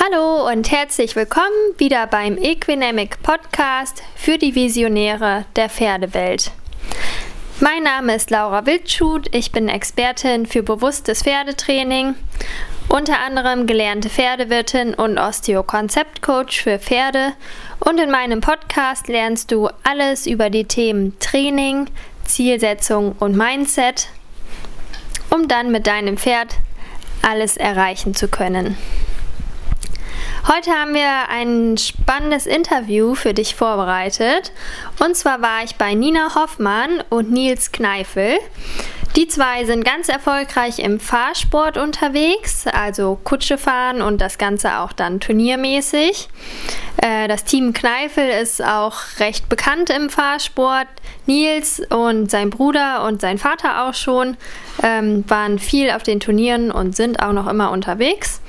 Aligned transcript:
Hallo 0.00 0.48
und 0.48 0.70
herzlich 0.70 1.16
willkommen 1.16 1.74
wieder 1.76 2.06
beim 2.06 2.38
Equinamic 2.38 3.20
Podcast 3.20 4.04
für 4.14 4.38
die 4.38 4.54
Visionäre 4.54 5.44
der 5.56 5.68
Pferdewelt. 5.68 6.52
Mein 7.58 7.82
Name 7.82 8.14
ist 8.14 8.30
Laura 8.30 8.64
Wildschut, 8.64 9.34
ich 9.34 9.50
bin 9.50 9.68
Expertin 9.68 10.46
für 10.46 10.62
bewusstes 10.62 11.24
Pferdetraining, 11.24 12.14
unter 12.88 13.18
anderem 13.18 13.66
gelernte 13.66 14.08
Pferdewirtin 14.08 14.94
und 14.94 15.18
Osteo-Konzeptcoach 15.18 16.62
für 16.62 16.78
Pferde 16.78 17.32
und 17.80 17.98
in 17.98 18.12
meinem 18.12 18.40
Podcast 18.40 19.08
lernst 19.08 19.50
du 19.50 19.68
alles 19.82 20.28
über 20.28 20.48
die 20.48 20.66
Themen 20.66 21.18
Training, 21.18 21.90
Zielsetzung 22.24 23.16
und 23.18 23.36
Mindset, 23.36 24.06
um 25.30 25.48
dann 25.48 25.72
mit 25.72 25.88
deinem 25.88 26.18
Pferd 26.18 26.54
alles 27.20 27.56
erreichen 27.56 28.14
zu 28.14 28.28
können. 28.28 28.78
Heute 30.46 30.70
haben 30.70 30.94
wir 30.94 31.28
ein 31.28 31.76
spannendes 31.76 32.46
Interview 32.46 33.14
für 33.14 33.34
dich 33.34 33.54
vorbereitet. 33.54 34.52
Und 35.00 35.16
zwar 35.16 35.42
war 35.42 35.64
ich 35.64 35.76
bei 35.76 35.94
Nina 35.94 36.34
Hoffmann 36.34 37.02
und 37.10 37.30
Nils 37.30 37.72
Kneifel. 37.72 38.38
Die 39.16 39.26
zwei 39.26 39.64
sind 39.64 39.84
ganz 39.84 40.08
erfolgreich 40.08 40.78
im 40.78 41.00
Fahrsport 41.00 41.76
unterwegs, 41.76 42.66
also 42.66 43.18
Kutsche 43.24 43.58
fahren 43.58 44.00
und 44.00 44.20
das 44.20 44.38
Ganze 44.38 44.78
auch 44.78 44.92
dann 44.92 45.18
turniermäßig. 45.18 46.28
Äh, 46.98 47.26
das 47.26 47.44
Team 47.44 47.72
Kneifel 47.72 48.28
ist 48.28 48.62
auch 48.62 48.94
recht 49.18 49.48
bekannt 49.48 49.90
im 49.90 50.08
Fahrsport. 50.08 50.86
Nils 51.26 51.82
und 51.90 52.30
sein 52.30 52.50
Bruder 52.50 53.04
und 53.04 53.20
sein 53.20 53.38
Vater 53.38 53.84
auch 53.86 53.94
schon 53.94 54.36
ähm, 54.82 55.24
waren 55.28 55.58
viel 55.58 55.90
auf 55.90 56.04
den 56.04 56.20
Turnieren 56.20 56.70
und 56.70 56.94
sind 56.94 57.20
auch 57.20 57.32
noch 57.32 57.48
immer 57.48 57.72
unterwegs. 57.72 58.40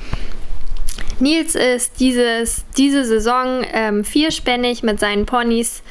Nils 1.19 1.55
ist 1.55 1.99
dieses, 1.99 2.65
diese 2.77 3.03
Saison 3.03 3.63
ähm, 3.73 4.03
vierspännig 4.03 4.83
mit 4.83 4.99
seinen 4.99 5.25
Ponys 5.25 5.83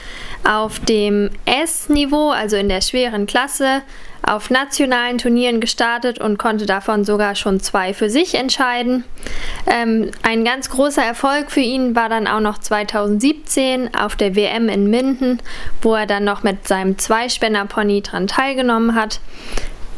auf 0.44 0.80
dem 0.80 1.30
S-Niveau, 1.44 2.30
also 2.30 2.56
in 2.56 2.69
der 2.69 2.80
schweren 2.80 3.27
Klasse, 3.27 3.83
auf 4.22 4.50
nationalen 4.50 5.19
Turnieren 5.19 5.61
gestartet 5.61 6.19
und 6.19 6.39
konnte 6.39 6.67
davon 6.67 7.05
sogar 7.05 7.34
schon 7.34 7.61
zwei 7.61 7.94
für 7.94 8.11
sich 8.11 8.34
entscheiden. 8.34 9.05
Ähm, 9.67 10.11
ein 10.22 10.44
ganz 10.44 10.70
großer 10.70 11.02
Erfolg 11.02 11.50
für 11.50 11.61
ihn 11.61 11.95
war 11.95 12.08
dann 12.08 12.27
auch 12.27 12.41
noch 12.41 12.58
2017 12.58 13.95
auf 13.95 14.17
der 14.17 14.34
WM 14.36 14.69
in 14.69 14.91
Minden, 14.91 15.39
wo 15.83 15.95
er 15.95 16.06
dann 16.06 16.24
noch 16.24 16.42
mit 16.42 16.67
seinem 16.69 16.98
Zweispänner-Pony 16.98 18.02
dran 18.02 18.27
teilgenommen 18.27 18.95
hat. 18.95 19.20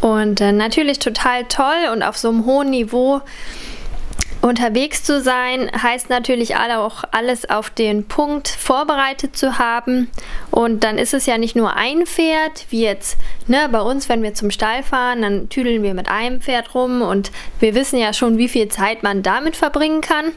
Und 0.00 0.40
äh, 0.40 0.52
natürlich 0.52 0.98
total 0.98 1.44
toll 1.44 1.88
und 1.92 2.02
auf 2.02 2.16
so 2.16 2.28
einem 2.28 2.46
hohen 2.46 2.70
Niveau 2.70 3.20
Unterwegs 4.42 5.02
zu 5.02 5.20
sein 5.20 5.70
heißt 5.70 6.08
natürlich 6.08 6.56
auch 6.56 7.04
alles 7.10 7.48
auf 7.50 7.68
den 7.68 8.04
Punkt 8.04 8.48
vorbereitet 8.48 9.36
zu 9.36 9.58
haben. 9.58 10.10
Und 10.50 10.82
dann 10.82 10.96
ist 10.96 11.12
es 11.12 11.26
ja 11.26 11.36
nicht 11.36 11.56
nur 11.56 11.76
ein 11.76 12.06
Pferd, 12.06 12.64
wie 12.70 12.82
jetzt 12.82 13.18
ne, 13.48 13.68
bei 13.70 13.82
uns, 13.82 14.08
wenn 14.08 14.22
wir 14.22 14.32
zum 14.32 14.50
Stall 14.50 14.82
fahren, 14.82 15.20
dann 15.22 15.48
tüdeln 15.50 15.82
wir 15.82 15.92
mit 15.92 16.08
einem 16.08 16.40
Pferd 16.40 16.74
rum 16.74 17.02
und 17.02 17.30
wir 17.58 17.74
wissen 17.74 17.98
ja 17.98 18.14
schon, 18.14 18.38
wie 18.38 18.48
viel 18.48 18.68
Zeit 18.68 19.02
man 19.02 19.22
damit 19.22 19.56
verbringen 19.56 20.00
kann. 20.00 20.32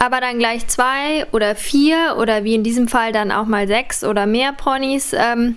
Aber 0.00 0.22
dann 0.22 0.38
gleich 0.38 0.66
zwei 0.66 1.26
oder 1.30 1.54
vier 1.54 2.16
oder 2.18 2.42
wie 2.42 2.54
in 2.54 2.64
diesem 2.64 2.88
Fall 2.88 3.12
dann 3.12 3.30
auch 3.30 3.44
mal 3.44 3.68
sechs 3.68 4.02
oder 4.02 4.24
mehr 4.24 4.54
Ponys 4.54 5.12
ähm, 5.12 5.56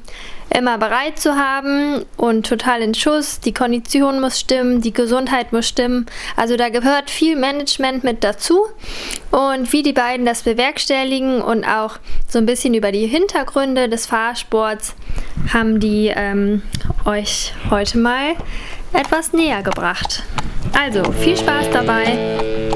immer 0.53 0.77
bereit 0.77 1.17
zu 1.17 1.37
haben 1.37 2.03
und 2.17 2.45
total 2.45 2.81
in 2.81 2.93
Schuss. 2.93 3.39
Die 3.39 3.53
Kondition 3.53 4.19
muss 4.19 4.41
stimmen, 4.41 4.81
die 4.81 4.91
Gesundheit 4.91 5.53
muss 5.53 5.69
stimmen. 5.69 6.07
Also 6.35 6.57
da 6.57 6.67
gehört 6.67 7.09
viel 7.09 7.37
Management 7.37 8.03
mit 8.03 8.25
dazu. 8.25 8.65
Und 9.31 9.71
wie 9.71 9.81
die 9.81 9.93
beiden 9.93 10.25
das 10.25 10.43
bewerkstelligen 10.43 11.41
und 11.41 11.63
auch 11.63 11.97
so 12.27 12.37
ein 12.37 12.45
bisschen 12.45 12.73
über 12.73 12.91
die 12.91 13.07
Hintergründe 13.07 13.87
des 13.87 14.07
Fahrsports 14.07 14.93
haben 15.53 15.79
die 15.79 16.11
ähm, 16.13 16.63
euch 17.05 17.53
heute 17.69 17.97
mal 17.97 18.35
etwas 18.91 19.31
näher 19.31 19.63
gebracht. 19.63 20.23
Also 20.77 21.13
viel 21.13 21.37
Spaß 21.37 21.69
dabei. 21.71 22.72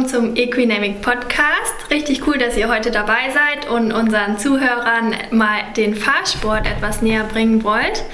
Willkommen 0.00 0.08
zum 0.08 0.36
Equinamic 0.36 1.02
Podcast. 1.02 1.90
Richtig 1.90 2.26
cool, 2.26 2.38
dass 2.38 2.56
ihr 2.56 2.68
heute 2.68 2.90
dabei 2.90 3.30
seid 3.34 3.68
und 3.68 3.92
unseren 3.92 4.38
Zuhörern 4.38 5.14
mal 5.30 5.60
den 5.76 5.94
Fahrsport 5.94 6.66
etwas 6.66 7.02
näher 7.02 7.24
bringen 7.24 7.64
wollt. 7.64 8.04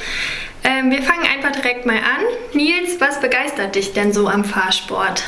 Ähm, 0.64 0.90
wir 0.90 1.02
fangen 1.02 1.24
einfach 1.24 1.52
direkt 1.52 1.86
mal 1.86 1.98
an. 1.98 2.24
Nils, 2.54 3.00
was 3.00 3.20
begeistert 3.20 3.76
dich 3.76 3.92
denn 3.92 4.12
so 4.12 4.26
am 4.26 4.44
Fahrsport? 4.44 5.22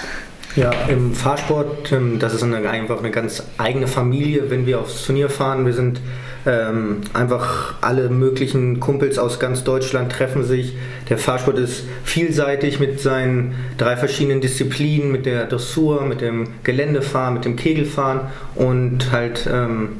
Ja, 0.58 0.72
im 0.88 1.14
Fahrsport, 1.14 1.92
ähm, 1.92 2.18
das 2.18 2.34
ist 2.34 2.42
eine, 2.42 2.68
einfach 2.68 2.98
eine 2.98 3.12
ganz 3.12 3.44
eigene 3.58 3.86
Familie, 3.86 4.50
wenn 4.50 4.66
wir 4.66 4.80
aufs 4.80 5.06
Turnier 5.06 5.30
fahren. 5.30 5.64
Wir 5.66 5.72
sind 5.72 6.00
ähm, 6.46 7.02
einfach 7.14 7.74
alle 7.80 8.08
möglichen 8.08 8.80
Kumpels 8.80 9.20
aus 9.20 9.38
ganz 9.38 9.62
Deutschland 9.62 10.10
treffen 10.10 10.42
sich. 10.42 10.74
Der 11.10 11.16
Fahrsport 11.16 11.60
ist 11.60 11.84
vielseitig 12.02 12.80
mit 12.80 12.98
seinen 12.98 13.54
drei 13.76 13.96
verschiedenen 13.96 14.40
Disziplinen, 14.40 15.12
mit 15.12 15.26
der 15.26 15.44
Dressur, 15.44 16.02
mit 16.02 16.22
dem 16.22 16.48
Geländefahren, 16.64 17.34
mit 17.34 17.44
dem 17.44 17.54
Kegelfahren 17.54 18.22
und 18.56 19.12
halt 19.12 19.48
ähm, 19.48 19.90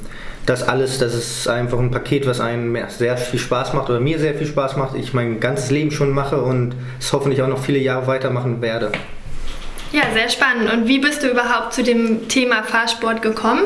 das 0.45 0.67
alles, 0.67 0.99
das 0.99 1.15
ist 1.15 1.47
einfach 1.47 1.79
ein 1.79 1.93
Paket, 1.93 2.27
was 2.27 2.41
einem 2.41 2.77
sehr 2.89 3.17
viel 3.17 3.39
Spaß 3.39 3.75
macht 3.75 3.91
oder 3.91 4.01
mir 4.01 4.19
sehr 4.19 4.35
viel 4.35 4.49
Spaß 4.49 4.77
macht. 4.77 4.97
Ich 4.97 5.15
mein 5.15 5.39
ganzes 5.39 5.71
Leben 5.71 5.93
schon 5.93 6.11
mache 6.11 6.43
und 6.43 6.75
es 6.99 7.13
hoffentlich 7.13 7.43
auch 7.43 7.49
noch 7.49 7.63
viele 7.63 7.79
Jahre 7.79 8.09
weitermachen 8.09 8.61
werde. 8.61 8.91
Ja, 9.93 10.03
sehr 10.13 10.29
spannend. 10.29 10.73
Und 10.73 10.87
wie 10.87 10.99
bist 10.99 11.23
du 11.23 11.29
überhaupt 11.29 11.73
zu 11.73 11.83
dem 11.83 12.29
Thema 12.29 12.63
Fahrsport 12.63 13.23
gekommen? 13.23 13.63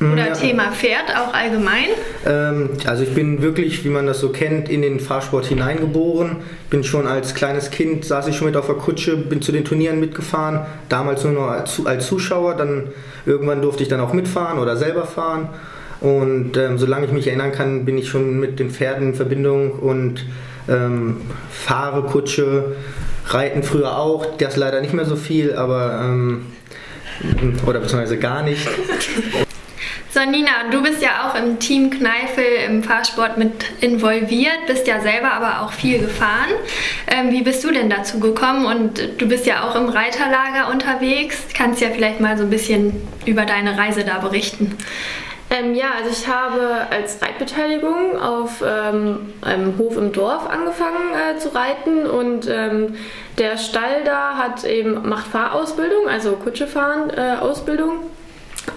Oder 0.00 0.28
ja. 0.28 0.32
Thema 0.32 0.72
Pferd 0.72 1.14
auch 1.14 1.34
allgemein? 1.34 1.88
Ähm, 2.24 2.70
also 2.86 3.02
ich 3.02 3.14
bin 3.14 3.42
wirklich, 3.42 3.84
wie 3.84 3.90
man 3.90 4.06
das 4.06 4.20
so 4.20 4.30
kennt, 4.30 4.70
in 4.70 4.80
den 4.80 4.98
Fahrsport 4.98 5.44
hineingeboren. 5.44 6.36
Bin 6.70 6.82
schon 6.84 7.06
als 7.06 7.34
kleines 7.34 7.70
Kind, 7.70 8.06
saß 8.06 8.28
ich 8.28 8.36
schon 8.36 8.46
mit 8.46 8.56
auf 8.56 8.64
der 8.64 8.76
Kutsche, 8.76 9.18
bin 9.18 9.42
zu 9.42 9.52
den 9.52 9.62
Turnieren 9.66 10.00
mitgefahren. 10.00 10.60
Damals 10.88 11.22
nur 11.24 11.34
noch 11.34 11.48
als, 11.48 11.84
als 11.84 12.06
Zuschauer, 12.06 12.54
dann 12.54 12.84
irgendwann 13.26 13.60
durfte 13.60 13.82
ich 13.82 13.90
dann 13.90 14.00
auch 14.00 14.14
mitfahren 14.14 14.58
oder 14.58 14.78
selber 14.78 15.04
fahren. 15.04 15.50
Und 16.00 16.56
ähm, 16.56 16.78
solange 16.78 17.04
ich 17.04 17.12
mich 17.12 17.26
erinnern 17.26 17.52
kann, 17.52 17.84
bin 17.84 17.98
ich 17.98 18.08
schon 18.08 18.40
mit 18.40 18.58
den 18.58 18.70
Pferden 18.70 19.08
in 19.08 19.14
Verbindung 19.14 19.72
und 19.72 20.24
ähm, 20.66 21.18
fahre 21.50 22.04
Kutsche, 22.04 22.76
reiten 23.34 23.62
früher 23.62 23.98
auch, 23.98 24.26
das 24.38 24.56
leider 24.56 24.80
nicht 24.80 24.94
mehr 24.94 25.06
so 25.06 25.16
viel, 25.16 25.54
aber 25.54 26.00
ähm, 26.02 26.46
oder 27.66 27.80
beziehungsweise 27.80 28.18
gar 28.18 28.42
nicht. 28.42 28.66
So, 30.12 30.28
Nina, 30.28 30.68
du 30.72 30.82
bist 30.82 31.00
ja 31.00 31.28
auch 31.30 31.36
im 31.36 31.60
Team 31.60 31.88
Kneifel 31.88 32.44
im 32.66 32.82
Fahrsport 32.82 33.38
mit 33.38 33.52
involviert, 33.80 34.66
bist 34.66 34.88
ja 34.88 35.00
selber 35.00 35.30
aber 35.30 35.62
auch 35.62 35.72
viel 35.72 36.00
gefahren. 36.00 36.50
Ähm, 37.06 37.30
wie 37.30 37.42
bist 37.42 37.62
du 37.62 37.70
denn 37.70 37.88
dazu 37.88 38.18
gekommen? 38.18 38.66
Und 38.66 39.00
du 39.18 39.28
bist 39.28 39.46
ja 39.46 39.62
auch 39.62 39.76
im 39.76 39.88
Reiterlager 39.88 40.68
unterwegs. 40.68 41.36
Kannst 41.54 41.80
ja 41.80 41.90
vielleicht 41.90 42.18
mal 42.18 42.36
so 42.36 42.42
ein 42.42 42.50
bisschen 42.50 43.00
über 43.24 43.46
deine 43.46 43.78
Reise 43.78 44.02
da 44.04 44.18
berichten. 44.18 44.76
Ähm, 45.50 45.74
ja, 45.74 45.86
also 45.98 46.10
ich 46.10 46.28
habe 46.28 46.86
als 46.90 47.20
Reitbeteiligung 47.20 48.20
auf 48.20 48.62
ähm, 48.64 49.32
einem 49.42 49.76
Hof 49.78 49.96
im 49.96 50.12
Dorf 50.12 50.48
angefangen 50.48 51.12
äh, 51.12 51.38
zu 51.38 51.52
reiten 51.52 52.06
und 52.06 52.48
ähm, 52.48 52.94
der 53.36 53.58
Stall 53.58 54.04
da 54.04 54.36
hat 54.36 54.62
eben 54.62 55.08
macht 55.08 55.26
Fahrausbildung, 55.26 56.08
also 56.08 56.32
Kutschefahren 56.36 57.10
äh, 57.10 57.36
Ausbildung 57.40 57.98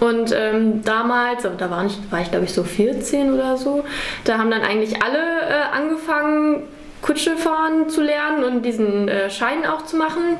und 0.00 0.32
ähm, 0.36 0.82
damals, 0.82 1.42
da 1.42 1.70
war, 1.70 1.84
nicht, 1.84 2.10
war 2.10 2.20
ich 2.20 2.30
glaube 2.30 2.44
ich 2.44 2.52
so 2.52 2.64
14 2.64 3.32
oder 3.32 3.56
so, 3.56 3.84
da 4.24 4.38
haben 4.38 4.50
dann 4.50 4.62
eigentlich 4.62 5.00
alle 5.02 5.18
äh, 5.18 5.76
angefangen, 5.76 6.64
Kutsche 7.02 7.36
fahren 7.36 7.88
zu 7.88 8.02
lernen 8.02 8.44
und 8.44 8.62
diesen 8.62 9.08
äh, 9.08 9.28
Schein 9.28 9.66
auch 9.66 9.84
zu 9.84 9.96
machen. 9.96 10.38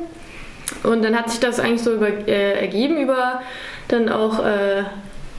Und 0.82 1.04
dann 1.04 1.16
hat 1.16 1.30
sich 1.30 1.38
das 1.38 1.60
eigentlich 1.60 1.82
so 1.82 1.92
über, 1.92 2.08
äh, 2.08 2.58
ergeben 2.58 2.96
über 2.96 3.42
dann 3.88 4.08
auch 4.08 4.42
äh, 4.42 4.84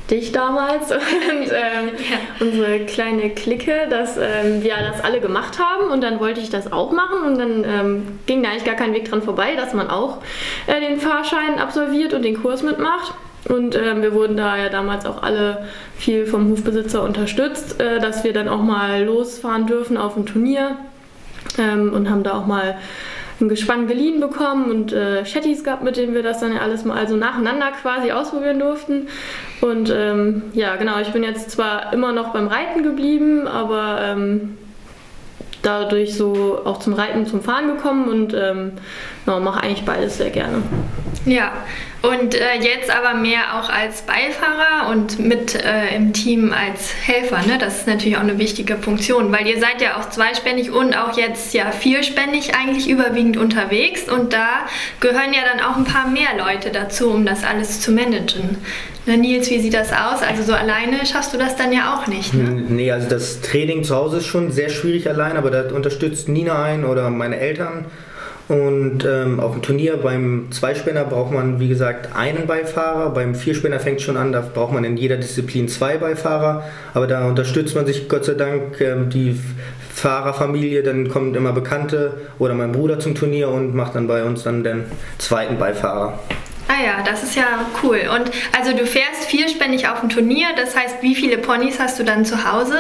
dich 0.10 0.32
damals 0.32 0.92
und 0.92 1.00
ähm, 1.00 1.90
ja. 1.98 2.46
unsere 2.46 2.80
kleine 2.82 3.32
Clique, 3.32 3.88
dass 3.90 4.18
ähm, 4.18 4.62
wir 4.62 4.74
das 4.92 5.04
alle 5.04 5.20
gemacht 5.20 5.60
haben 5.60 5.92
und 5.92 6.04
dann 6.04 6.20
wollte 6.20 6.42
ich 6.42 6.50
das 6.50 6.72
auch 6.72 6.92
machen 6.92 7.24
und 7.26 7.40
dann 7.40 7.64
ähm, 7.64 8.20
ging 8.26 8.44
da 8.44 8.50
eigentlich 8.50 8.66
gar 8.66 8.76
kein 8.76 8.94
Weg 8.94 9.10
dran 9.10 9.22
vorbei, 9.22 9.56
dass 9.56 9.74
man 9.74 9.90
auch 9.90 10.22
äh, 10.68 10.80
den 10.80 11.00
Fahrschein 11.00 11.60
absolviert 11.60 12.14
und 12.14 12.24
den 12.24 12.42
Kurs 12.42 12.64
mitmacht. 12.64 13.14
Und 13.48 13.76
ähm, 13.76 14.02
wir 14.02 14.14
wurden 14.14 14.38
da 14.38 14.58
ja 14.58 14.70
damals 14.70 15.06
auch 15.06 15.22
alle 15.22 15.68
viel 15.98 16.26
vom 16.26 16.50
Hofbesitzer 16.50 17.04
unterstützt, 17.04 17.80
äh, 17.80 18.00
dass 18.00 18.24
wir 18.24 18.34
dann 18.34 18.48
auch 18.48 18.62
mal 18.62 19.04
losfahren 19.04 19.68
dürfen 19.68 19.98
auf 19.98 20.18
ein 20.18 20.26
Turnier 20.26 20.78
ähm, 21.60 21.94
und 21.94 22.10
haben 22.10 22.24
da 22.24 22.34
auch 22.40 22.48
mal 22.48 22.78
ein 23.42 23.50
Gespann 23.50 23.88
geliehen 23.88 24.20
bekommen 24.20 24.72
und 24.72 24.94
äh, 24.94 25.24
Chattys 25.24 25.64
gehabt, 25.64 25.84
mit 25.84 25.98
denen 25.98 26.14
wir 26.14 26.24
das 26.24 26.40
dann 26.40 26.54
ja 26.54 26.60
alles 26.60 26.86
mal 26.86 26.98
also 26.98 27.18
nacheinander 27.18 27.72
quasi 27.72 28.12
ausprobieren 28.12 28.60
durften. 28.60 29.08
Und 29.62 29.94
ähm, 29.94 30.44
ja, 30.54 30.76
genau, 30.76 31.00
ich 31.00 31.10
bin 31.10 31.24
jetzt 31.24 31.52
zwar 31.52 31.94
immer 31.94 32.12
noch 32.12 32.34
beim 32.34 32.48
Reiten 32.48 32.84
geblieben, 32.84 33.48
aber 33.48 34.00
ähm, 34.02 34.58
dadurch 35.66 36.16
so 36.16 36.60
auch 36.64 36.80
zum 36.80 36.94
Reiten, 36.94 37.26
zum 37.26 37.42
Fahren 37.42 37.68
gekommen 37.68 38.08
und 38.08 38.34
ähm, 38.34 38.74
mache 39.26 39.64
eigentlich 39.64 39.86
beides 39.86 40.18
sehr 40.18 40.30
gerne. 40.30 40.62
Ja, 41.26 41.54
und 42.04 42.36
äh, 42.36 42.60
jetzt 42.62 42.96
aber 42.96 43.16
mehr 43.16 43.58
auch 43.58 43.70
als 43.70 44.04
Beifahrer 44.04 44.90
und 44.92 45.18
mit 45.18 45.56
äh, 45.56 45.96
im 45.96 46.14
Team 46.14 46.54
als 46.54 46.94
Helfer. 46.94 47.42
Ne? 47.48 47.58
Das 47.58 47.80
ist 47.80 47.88
natürlich 47.88 48.18
auch 48.18 48.22
eine 48.22 48.38
wichtige 48.38 48.78
Funktion, 48.78 49.32
weil 49.32 49.48
ihr 49.48 49.60
seid 49.60 49.82
ja 49.82 49.98
auch 49.98 50.10
zweispännig 50.12 50.70
und 50.70 50.96
auch 50.96 51.18
jetzt 51.18 51.56
ja 51.56 51.72
vierspännig 51.72 52.56
eigentlich 52.56 52.88
überwiegend 52.88 53.38
unterwegs 53.38 54.08
und 54.08 54.34
da 54.34 54.68
gehören 55.00 55.34
ja 55.34 55.42
dann 55.52 55.66
auch 55.66 55.78
ein 55.78 55.86
paar 55.86 56.08
mehr 56.08 56.38
Leute 56.38 56.70
dazu, 56.70 57.10
um 57.10 57.26
das 57.26 57.44
alles 57.44 57.82
zu 57.82 57.92
managen. 57.92 58.58
Nils, 59.06 59.50
wie 59.52 59.60
sieht 59.60 59.74
das 59.74 59.92
aus? 59.92 60.22
Also 60.28 60.44
so 60.44 60.54
alleine 60.54 61.06
schaffst 61.06 61.34
du 61.34 61.38
das 61.38 61.56
dann 61.56 61.72
ja 61.72 61.96
auch 61.96 62.08
nicht. 62.08 62.34
Ne? 62.34 62.64
Nee, 62.68 62.92
also 62.92 63.08
das 63.08 63.42
Training 63.42 63.84
zu 63.84 63.96
Hause 63.96 64.18
ist 64.18 64.26
schon 64.26 64.52
sehr 64.52 64.70
schwierig 64.70 65.08
allein, 65.08 65.38
aber 65.38 65.52
da 65.52 65.76
unterstützt 65.76 66.28
Nina 66.28 66.64
ein 66.64 66.84
oder 66.86 67.10
meine 67.10 67.40
Eltern. 67.40 67.86
Und 68.48 69.06
ähm, 69.06 69.40
auf 69.40 69.54
dem 69.54 69.64
Turnier 69.64 69.98
beim 69.98 70.48
Zweispänner 70.52 71.04
braucht 71.04 71.32
man, 71.32 71.60
wie 71.60 71.68
gesagt, 71.68 72.16
einen 72.16 72.46
Beifahrer. 72.46 73.10
Beim 73.10 73.34
Vierspänner 73.34 73.80
fängt 73.80 74.02
schon 74.02 74.18
an, 74.18 74.32
da 74.32 74.42
braucht 74.42 74.72
man 74.72 74.84
in 74.84 74.98
jeder 74.98 75.18
Disziplin 75.18 75.68
zwei 75.68 75.98
Beifahrer. 75.98 76.64
Aber 76.94 77.08
da 77.08 77.28
unterstützt 77.28 77.76
man 77.76 77.88
sich 77.88 78.08
Gott 78.08 78.26
sei 78.26 78.34
Dank 78.34 78.80
ähm, 78.82 79.10
die 79.10 79.40
Fahrerfamilie. 79.94 80.84
Dann 80.84 81.10
kommen 81.10 81.34
immer 81.34 81.54
Bekannte 81.54 82.14
oder 82.38 82.54
mein 82.54 82.72
Bruder 82.72 83.00
zum 83.00 83.16
Turnier 83.16 83.50
und 83.50 83.74
macht 83.74 83.96
dann 83.96 84.08
bei 84.08 84.24
uns 84.24 84.44
dann 84.44 84.64
den 84.64 84.84
zweiten 85.18 85.58
Beifahrer. 85.58 86.20
Ah 86.76 86.84
ja, 86.84 87.04
das 87.04 87.24
ist 87.24 87.36
ja 87.36 87.66
cool. 87.84 88.02
Und 88.14 88.32
also 88.58 88.76
du 88.76 88.86
fährst 88.86 89.26
vierspännig 89.28 89.88
auf 89.88 90.02
dem 90.02 90.10
Turnier, 90.10 90.48
das 90.58 90.76
heißt, 90.76 91.02
wie 91.02 91.16
viele 91.16 91.38
Ponys 91.38 91.80
hast 91.80 92.00
du 92.00 92.04
dann 92.04 92.26
zu 92.26 92.52
Hause? 92.52 92.76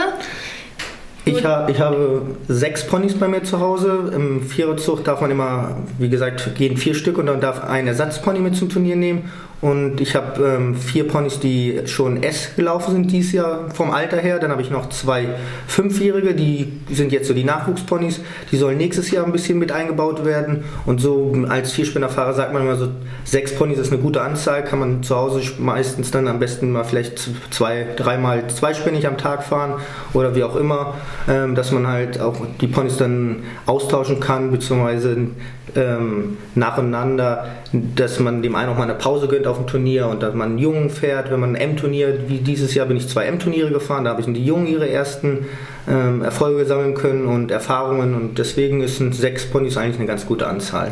Ich, 1.24 1.44
ha 1.44 1.68
ich 1.70 1.80
habe 1.80 2.22
sechs 2.48 2.86
Ponys 2.86 3.18
bei 3.18 3.28
mir 3.28 3.44
zu 3.44 3.60
Hause. 3.60 4.12
Im 4.14 4.44
Viererzug 4.44 5.04
darf 5.04 5.22
man 5.22 5.32
immer, 5.32 5.78
wie 5.98 6.10
gesagt, 6.10 6.56
gehen 6.56 6.78
vier 6.78 6.94
Stück 6.94 7.18
und 7.18 7.28
dann 7.28 7.42
darf 7.42 7.64
ein 7.64 7.88
Ersatzpony 7.88 8.40
mit 8.40 8.56
zum 8.56 8.70
Turnier 8.70 8.96
nehmen. 8.96 9.32
Und 9.62 10.02
ich 10.02 10.16
habe 10.16 10.44
ähm, 10.46 10.76
vier 10.76 11.08
Ponys, 11.08 11.40
die 11.40 11.82
schon 11.86 12.22
S 12.22 12.56
gelaufen 12.56 12.94
sind 12.94 13.12
dieses 13.12 13.32
Jahr 13.32 13.70
vom 13.72 13.92
Alter 13.92 14.18
her. 14.18 14.38
Dann 14.38 14.52
habe 14.52 14.62
ich 14.62 14.70
noch 14.70 14.90
zwei 14.90 15.30
Fünfjährige, 15.68 16.34
die 16.36 16.74
sind 16.92 17.12
jetzt 17.12 17.28
so 17.28 17.34
die 17.34 17.46
Nachwuchsponys. 17.46 18.20
Die 18.52 18.58
sollen 18.58 18.78
nächstes 18.78 19.12
Jahr 19.12 19.26
ein 19.26 19.32
bisschen 19.32 19.58
mit 19.58 19.72
eingebaut 19.72 20.26
werden. 20.26 20.66
Und 20.86 21.00
so 21.00 21.34
als 21.48 21.72
Vierspinnerfahrer 21.72 22.34
sagt 22.34 22.54
man 22.54 22.64
immer 22.64 22.76
so, 22.76 22.90
sechs 23.24 23.56
Ponys 23.56 23.80
ist 23.80 23.92
eine 23.92 24.02
gute 24.02 24.22
Anzahl. 24.22 24.64
Kann 24.64 24.80
man 24.80 25.04
zu 25.04 25.16
Hause 25.16 25.42
meistens 25.58 26.12
dann 26.12 26.28
am 26.28 26.40
besten 26.40 26.72
mal 26.72 26.84
vielleicht 26.84 27.20
zwei, 27.50 27.88
dreimal 27.96 28.48
zweispännig 28.50 29.08
am 29.08 29.18
Tag 29.18 29.44
fahren 29.44 29.76
oder 30.14 30.36
wie 30.36 30.44
auch 30.44 30.58
immer. 30.58 30.96
Ähm, 31.28 31.56
dass 31.56 31.72
man 31.72 31.88
halt 31.88 32.20
auch 32.20 32.36
die 32.60 32.68
Ponys 32.68 32.98
dann 32.98 33.44
austauschen 33.66 34.20
kann, 34.20 34.52
beziehungsweise 34.52 35.30
ähm, 35.76 36.38
nacheinander, 36.54 37.48
dass 37.72 38.20
man 38.20 38.42
dem 38.42 38.56
einen 38.56 38.70
auch 38.70 38.78
mal 38.78 38.84
eine 38.84 38.94
Pause 38.94 39.28
gönnt 39.28 39.48
auf 39.48 39.58
dem 39.58 39.68
Turnier 39.68 40.08
und 40.08 40.22
dass 40.22 40.34
man 40.34 40.50
einen 40.50 40.58
Jungen 40.58 40.90
fährt. 40.90 41.32
Wenn 41.32 41.40
man 41.40 41.56
ein 41.56 41.72
M-Turnier, 41.72 42.28
wie 42.28 42.38
dieses 42.38 42.74
Jahr 42.76 42.86
bin 42.86 42.98
ich 42.98 43.08
zwei 43.10 43.26
M-Turniere 43.26 43.72
gefahren, 43.72 44.06
da 44.06 44.12
habe 44.12 44.22
ich 44.22 44.28
die 44.28 44.46
Jungen 44.46 44.68
ihre 44.68 44.90
ersten 44.90 45.48
ähm, 45.90 46.22
Erfolge 46.22 46.66
sammeln 46.66 46.94
können 46.94 47.26
und 47.28 47.52
Erfahrungen 47.52 48.14
und 48.16 48.38
deswegen 48.38 48.88
sind 48.88 49.16
sechs 49.16 49.46
Ponys 49.46 49.78
eigentlich 49.78 49.98
eine 49.98 50.08
ganz 50.08 50.26
gute 50.26 50.48
Anzahl. 50.48 50.92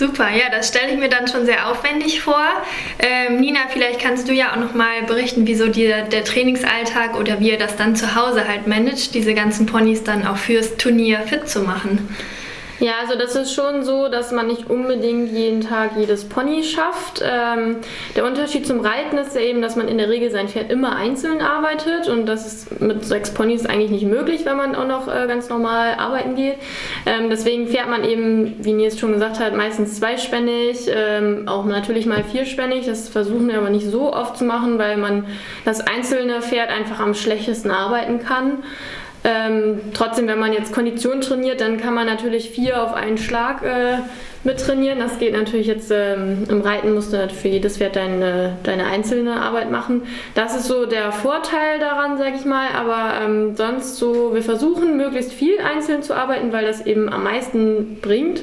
Super, 0.00 0.30
ja, 0.30 0.44
das 0.50 0.68
stelle 0.68 0.94
ich 0.94 0.98
mir 0.98 1.10
dann 1.10 1.28
schon 1.28 1.44
sehr 1.44 1.68
aufwendig 1.70 2.22
vor. 2.22 2.42
Ähm, 3.00 3.38
Nina, 3.38 3.60
vielleicht 3.68 4.00
kannst 4.00 4.28
du 4.28 4.32
ja 4.32 4.52
auch 4.52 4.56
noch 4.56 4.72
mal 4.74 5.02
berichten, 5.06 5.46
wieso 5.46 5.68
dir 5.68 6.04
der 6.04 6.24
Trainingsalltag 6.24 7.20
oder 7.20 7.38
wie 7.38 7.50
ihr 7.50 7.58
das 7.58 7.76
dann 7.76 7.94
zu 7.94 8.14
Hause 8.14 8.48
halt 8.48 8.66
managt, 8.66 9.14
diese 9.14 9.34
ganzen 9.34 9.66
Ponys 9.66 10.02
dann 10.02 10.26
auch 10.26 10.38
fürs 10.38 10.78
Turnier 10.78 11.20
fit 11.26 11.46
zu 11.50 11.60
machen. 11.60 12.08
Ja, 12.80 12.92
also 13.02 13.14
das 13.14 13.36
ist 13.36 13.52
schon 13.52 13.84
so, 13.84 14.08
dass 14.08 14.32
man 14.32 14.46
nicht 14.46 14.70
unbedingt 14.70 15.30
jeden 15.30 15.60
Tag 15.60 15.90
jedes 15.98 16.26
Pony 16.26 16.64
schafft. 16.64 17.22
Ähm, 17.22 17.76
der 18.16 18.24
Unterschied 18.24 18.66
zum 18.66 18.80
Reiten 18.80 19.18
ist 19.18 19.34
ja 19.34 19.42
eben, 19.42 19.60
dass 19.60 19.76
man 19.76 19.86
in 19.86 19.98
der 19.98 20.08
Regel 20.08 20.30
sein 20.30 20.48
Pferd 20.48 20.72
immer 20.72 20.96
einzeln 20.96 21.42
arbeitet 21.42 22.08
und 22.08 22.24
das 22.24 22.46
ist 22.46 22.80
mit 22.80 23.04
sechs 23.04 23.34
Ponys 23.34 23.66
eigentlich 23.66 23.90
nicht 23.90 24.06
möglich, 24.06 24.46
wenn 24.46 24.56
man 24.56 24.74
auch 24.74 24.86
noch 24.86 25.08
äh, 25.08 25.26
ganz 25.26 25.50
normal 25.50 25.96
arbeiten 25.98 26.36
geht. 26.36 26.56
Ähm, 27.04 27.28
deswegen 27.28 27.68
fährt 27.68 27.90
man 27.90 28.02
eben, 28.02 28.56
wie 28.64 28.72
Nils 28.72 28.98
schon 28.98 29.12
gesagt 29.12 29.40
hat, 29.40 29.54
meistens 29.54 29.96
zweispännig, 29.96 30.88
ähm, 30.88 31.48
auch 31.48 31.66
natürlich 31.66 32.06
mal 32.06 32.24
vierspännig. 32.24 32.86
Das 32.86 33.10
versuchen 33.10 33.46
wir 33.48 33.58
aber 33.58 33.68
nicht 33.68 33.86
so 33.90 34.10
oft 34.10 34.38
zu 34.38 34.44
machen, 34.46 34.78
weil 34.78 34.96
man 34.96 35.26
das 35.66 35.82
einzelne 35.82 36.40
Pferd 36.40 36.70
einfach 36.70 36.98
am 37.00 37.12
schlechtesten 37.12 37.70
arbeiten 37.70 38.20
kann. 38.20 38.62
Ähm, 39.22 39.80
trotzdem, 39.92 40.26
wenn 40.28 40.38
man 40.38 40.52
jetzt 40.52 40.72
Kondition 40.72 41.20
trainiert, 41.20 41.60
dann 41.60 41.78
kann 41.78 41.92
man 41.92 42.06
natürlich 42.06 42.50
vier 42.50 42.82
auf 42.82 42.94
einen 42.94 43.18
Schlag 43.18 43.62
äh, 43.62 43.98
mittrainieren. 44.44 44.98
Das 44.98 45.18
geht 45.18 45.34
natürlich 45.34 45.66
jetzt 45.66 45.90
ähm, 45.90 46.44
im 46.48 46.62
Reiten, 46.62 46.94
musst 46.94 47.12
du 47.12 47.28
für 47.28 47.48
jedes 47.48 47.76
Pferd 47.76 47.96
deine, 47.96 48.56
deine 48.62 48.86
einzelne 48.86 49.42
Arbeit 49.42 49.70
machen. 49.70 50.02
Das 50.34 50.56
ist 50.56 50.66
so 50.66 50.86
der 50.86 51.12
Vorteil 51.12 51.78
daran, 51.78 52.16
sage 52.16 52.36
ich 52.36 52.46
mal. 52.46 52.68
Aber 52.74 53.22
ähm, 53.22 53.56
sonst 53.56 53.96
so, 53.96 54.32
wir 54.32 54.42
versuchen 54.42 54.96
möglichst 54.96 55.32
viel 55.32 55.58
einzeln 55.60 56.02
zu 56.02 56.14
arbeiten, 56.14 56.52
weil 56.52 56.64
das 56.64 56.86
eben 56.86 57.12
am 57.12 57.24
meisten 57.24 57.98
bringt. 58.00 58.42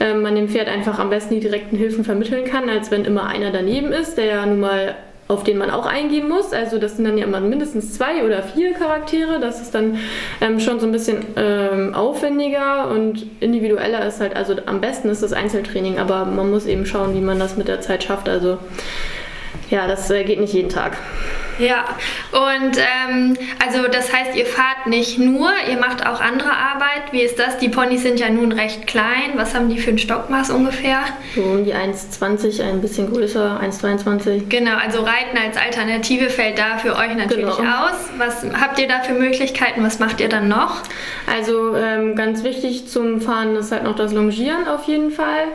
Ähm, 0.00 0.22
man 0.22 0.34
dem 0.34 0.48
Pferd 0.48 0.68
einfach 0.68 0.98
am 0.98 1.10
besten 1.10 1.34
die 1.34 1.40
direkten 1.40 1.76
Hilfen 1.76 2.04
vermitteln 2.04 2.44
kann, 2.44 2.70
als 2.70 2.90
wenn 2.90 3.04
immer 3.04 3.26
einer 3.26 3.50
daneben 3.50 3.92
ist, 3.92 4.16
der 4.16 4.26
ja 4.26 4.46
nun 4.46 4.60
mal 4.60 4.94
auf 5.28 5.42
den 5.44 5.58
man 5.58 5.70
auch 5.70 5.86
eingehen 5.86 6.28
muss. 6.28 6.52
Also 6.52 6.78
das 6.78 6.96
sind 6.96 7.04
dann 7.04 7.18
ja 7.18 7.24
immer 7.24 7.40
mindestens 7.40 7.94
zwei 7.94 8.24
oder 8.24 8.42
vier 8.42 8.74
Charaktere. 8.74 9.40
Das 9.40 9.60
ist 9.60 9.74
dann 9.74 9.98
ähm, 10.40 10.60
schon 10.60 10.78
so 10.78 10.86
ein 10.86 10.92
bisschen 10.92 11.24
ähm, 11.36 11.94
aufwendiger 11.94 12.90
und 12.90 13.26
individueller 13.40 14.06
ist 14.06 14.20
halt, 14.20 14.36
also 14.36 14.54
am 14.66 14.80
besten 14.80 15.08
ist 15.08 15.22
das 15.22 15.32
Einzeltraining, 15.32 15.98
aber 15.98 16.24
man 16.24 16.50
muss 16.50 16.66
eben 16.66 16.86
schauen, 16.86 17.14
wie 17.14 17.20
man 17.20 17.38
das 17.38 17.56
mit 17.56 17.68
der 17.68 17.80
Zeit 17.80 18.04
schafft. 18.04 18.28
Also 18.28 18.58
ja, 19.70 19.86
das 19.86 20.10
äh, 20.10 20.24
geht 20.24 20.40
nicht 20.40 20.52
jeden 20.52 20.70
Tag. 20.70 20.96
Ja, 21.58 21.84
und 22.32 22.76
ähm, 22.76 23.36
also 23.64 23.88
das 23.88 24.12
heißt, 24.12 24.36
ihr 24.36 24.44
fahrt 24.44 24.86
nicht 24.86 25.18
nur, 25.18 25.50
ihr 25.70 25.78
macht 25.78 26.06
auch 26.06 26.20
andere 26.20 26.50
Arbeit. 26.50 27.12
Wie 27.12 27.22
ist 27.22 27.38
das? 27.38 27.56
Die 27.58 27.70
Ponys 27.70 28.02
sind 28.02 28.20
ja 28.20 28.28
nun 28.28 28.52
recht 28.52 28.86
klein. 28.86 29.32
Was 29.36 29.54
haben 29.54 29.70
die 29.70 29.78
für 29.78 29.90
ein 29.90 29.98
Stockmaß 29.98 30.50
ungefähr? 30.50 30.98
So 31.34 31.42
um 31.42 31.64
die 31.64 31.74
1,20, 31.74 32.62
ein 32.62 32.82
bisschen 32.82 33.10
größer, 33.10 33.58
1,23. 33.62 34.48
Genau, 34.48 34.76
also 34.76 35.00
Reiten 35.00 35.38
als 35.42 35.56
Alternative 35.56 36.28
fällt 36.28 36.58
da 36.58 36.76
für 36.76 36.94
euch 36.94 37.14
natürlich 37.16 37.56
genau. 37.56 37.86
aus. 37.86 38.10
Was 38.18 38.44
habt 38.60 38.78
ihr 38.78 38.88
da 38.88 39.00
für 39.00 39.14
Möglichkeiten? 39.14 39.82
Was 39.82 39.98
macht 39.98 40.20
ihr 40.20 40.28
dann 40.28 40.48
noch? 40.48 40.82
Also 41.26 41.74
ähm, 41.74 42.16
ganz 42.16 42.44
wichtig 42.44 42.88
zum 42.88 43.22
Fahren 43.22 43.56
ist 43.56 43.72
halt 43.72 43.84
noch 43.84 43.96
das 43.96 44.12
Longieren 44.12 44.68
auf 44.68 44.84
jeden 44.84 45.10
Fall. 45.10 45.46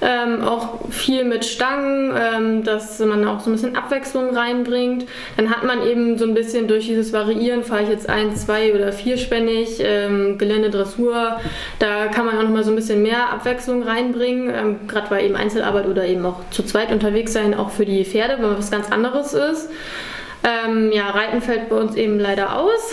Ähm, 0.00 0.42
auch 0.42 0.90
viel 0.90 1.24
mit 1.24 1.44
Stangen, 1.44 2.12
ähm, 2.16 2.64
dass 2.64 2.98
man 2.98 3.26
auch 3.26 3.40
so 3.40 3.50
ein 3.50 3.54
bisschen 3.54 3.76
Abwechslung 3.76 4.36
reinbringt. 4.36 5.06
Dann 5.36 5.50
hat 5.50 5.64
man 5.64 5.82
eben 5.86 6.18
so 6.18 6.24
ein 6.24 6.34
bisschen 6.34 6.68
durch 6.68 6.86
dieses 6.86 7.12
Variieren, 7.12 7.64
fahre 7.64 7.84
ich 7.84 7.88
jetzt 7.88 8.08
ein, 8.08 8.34
zwei 8.36 8.74
oder 8.74 8.92
vierspännig, 8.92 9.80
ähm, 9.80 10.36
Gelände, 10.38 10.70
Dressur, 10.70 11.40
da 11.78 12.06
kann 12.06 12.26
man 12.26 12.38
auch 12.38 12.42
nochmal 12.42 12.64
so 12.64 12.70
ein 12.70 12.76
bisschen 12.76 13.02
mehr 13.02 13.32
Abwechslung 13.32 13.82
reinbringen, 13.82 14.52
ähm, 14.54 14.78
gerade 14.86 15.10
weil 15.10 15.24
eben 15.24 15.36
Einzelarbeit 15.36 15.86
oder 15.86 16.04
eben 16.06 16.24
auch 16.26 16.40
zu 16.50 16.62
zweit 16.62 16.92
unterwegs 16.92 17.32
sein, 17.32 17.54
auch 17.54 17.70
für 17.70 17.84
die 17.84 18.04
Pferde, 18.04 18.42
weil 18.42 18.58
was 18.58 18.70
ganz 18.70 18.90
anderes 18.90 19.32
ist. 19.32 19.70
Ähm, 20.44 20.92
ja, 20.92 21.08
Reiten 21.10 21.40
fällt 21.40 21.70
bei 21.70 21.76
uns 21.76 21.94
eben 21.94 22.18
leider 22.18 22.58
aus. 22.58 22.92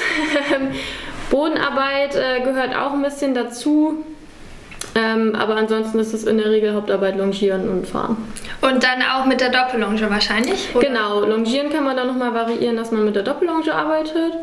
Bodenarbeit 1.29 2.15
äh, 2.15 2.41
gehört 2.43 2.75
auch 2.75 2.93
ein 2.93 3.01
bisschen 3.01 3.33
dazu. 3.33 4.03
Ähm, 4.93 5.35
aber 5.35 5.55
ansonsten 5.55 5.99
ist 5.99 6.13
es 6.13 6.25
in 6.25 6.37
der 6.37 6.49
Regel 6.49 6.73
Hauptarbeit 6.73 7.17
Longieren 7.17 7.69
und 7.69 7.87
Fahren. 7.87 8.17
Und 8.61 8.83
dann 8.83 9.01
auch 9.01 9.25
mit 9.25 9.39
der 9.39 9.49
Doppellonge 9.49 10.09
wahrscheinlich? 10.09 10.75
Oder? 10.75 10.85
Genau, 10.85 11.21
Longieren 11.21 11.69
kann 11.69 11.85
man 11.85 11.95
dann 11.95 12.07
nochmal 12.07 12.33
variieren, 12.33 12.75
dass 12.75 12.91
man 12.91 13.05
mit 13.05 13.15
der 13.15 13.23
Doppellonge 13.23 13.73
arbeitet. 13.73 14.33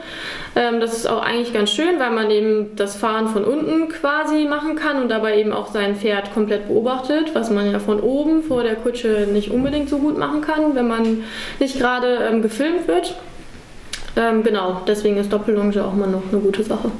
Ähm, 0.56 0.80
das 0.80 0.96
ist 0.96 1.06
auch 1.06 1.22
eigentlich 1.22 1.52
ganz 1.52 1.70
schön, 1.70 2.00
weil 2.00 2.10
man 2.10 2.30
eben 2.30 2.74
das 2.76 2.96
Fahren 2.96 3.28
von 3.28 3.44
unten 3.44 3.88
quasi 3.90 4.46
machen 4.46 4.74
kann 4.74 5.02
und 5.02 5.10
dabei 5.10 5.38
eben 5.38 5.52
auch 5.52 5.70
sein 5.70 5.96
Pferd 5.96 6.32
komplett 6.32 6.68
beobachtet, 6.68 7.34
was 7.34 7.50
man 7.50 7.70
ja 7.70 7.78
von 7.78 8.00
oben 8.00 8.42
vor 8.42 8.62
der 8.62 8.76
Kutsche 8.76 9.28
nicht 9.30 9.50
unbedingt 9.50 9.90
so 9.90 9.98
gut 9.98 10.16
machen 10.16 10.40
kann, 10.40 10.74
wenn 10.74 10.88
man 10.88 11.24
nicht 11.58 11.78
gerade 11.78 12.26
ähm, 12.30 12.40
gefilmt 12.40 12.88
wird. 12.88 13.16
Ähm, 14.16 14.42
genau, 14.42 14.80
deswegen 14.86 15.18
ist 15.18 15.30
Doppellonge 15.30 15.84
auch 15.84 15.92
mal 15.92 16.08
noch 16.08 16.22
eine 16.32 16.40
gute 16.40 16.62
Sache. 16.62 16.90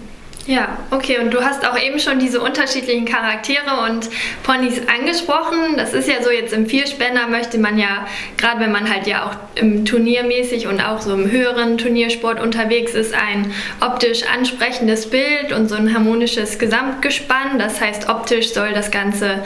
Ja, 0.49 0.78
okay. 0.90 1.19
Und 1.19 1.35
du 1.35 1.43
hast 1.43 1.69
auch 1.69 1.78
eben 1.78 1.99
schon 1.99 2.19
diese 2.19 2.40
unterschiedlichen 2.40 3.05
Charaktere 3.05 3.83
und 3.87 4.09
Ponys 4.45 4.81
angesprochen. 4.88 5.76
Das 5.76 5.93
ist 5.93 6.09
ja 6.09 6.23
so, 6.23 6.31
jetzt 6.31 6.55
im 6.55 6.64
Vierspänner 6.64 7.28
möchte 7.28 7.59
man 7.59 7.78
ja, 7.78 8.07
gerade 8.38 8.61
wenn 8.61 8.73
man 8.73 8.90
halt 8.90 9.07
ja 9.07 9.26
auch 9.26 9.37
im 9.61 9.85
Turniermäßig 9.85 10.67
und 10.67 10.81
auch 10.81 11.02
so 11.02 11.12
im 11.12 11.31
höheren 11.31 11.76
Turniersport 11.76 12.40
unterwegs 12.40 12.95
ist, 12.95 13.12
ein 13.12 13.52
optisch 13.83 14.23
ansprechendes 14.23 15.11
Bild 15.11 15.52
und 15.52 15.69
so 15.69 15.75
ein 15.75 15.93
harmonisches 15.93 16.59
Gesamtgespann. 16.59 17.59
Das 17.59 17.83
heißt, 17.83 18.09
optisch 18.09 18.55
soll 18.55 18.73
das 18.73 18.90
Ganze 18.90 19.45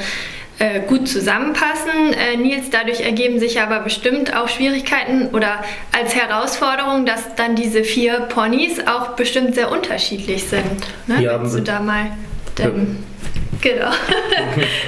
äh, 0.63 0.81
gut 0.87 1.09
zusammenpassen. 1.09 2.13
Äh, 2.13 2.37
Nils, 2.37 2.71
dadurch 2.71 3.01
ergeben 3.01 3.41
sich 3.41 3.61
aber 3.61 3.81
bestimmt 3.81 4.37
auch 4.37 4.49
Schwierigkeiten 4.49 5.29
oder 5.33 5.65
als 5.93 6.15
Herausforderung, 6.15 7.05
dass 7.05 7.35
dann 7.35 7.57
diese 7.57 7.83
vier 7.83 8.21
Ponys 8.29 8.79
auch 8.87 9.17
bestimmt 9.17 9.57
sehr 9.57 9.73
unterschiedlich 9.73 10.45
sind. 10.45 10.87
Ne? 11.09 11.21
Ja, 11.21 11.37
Kannst 11.37 11.57
du 11.57 11.63
da 11.63 11.81
mal 11.81 12.13
denn, 12.59 12.99
Genau. 13.61 13.91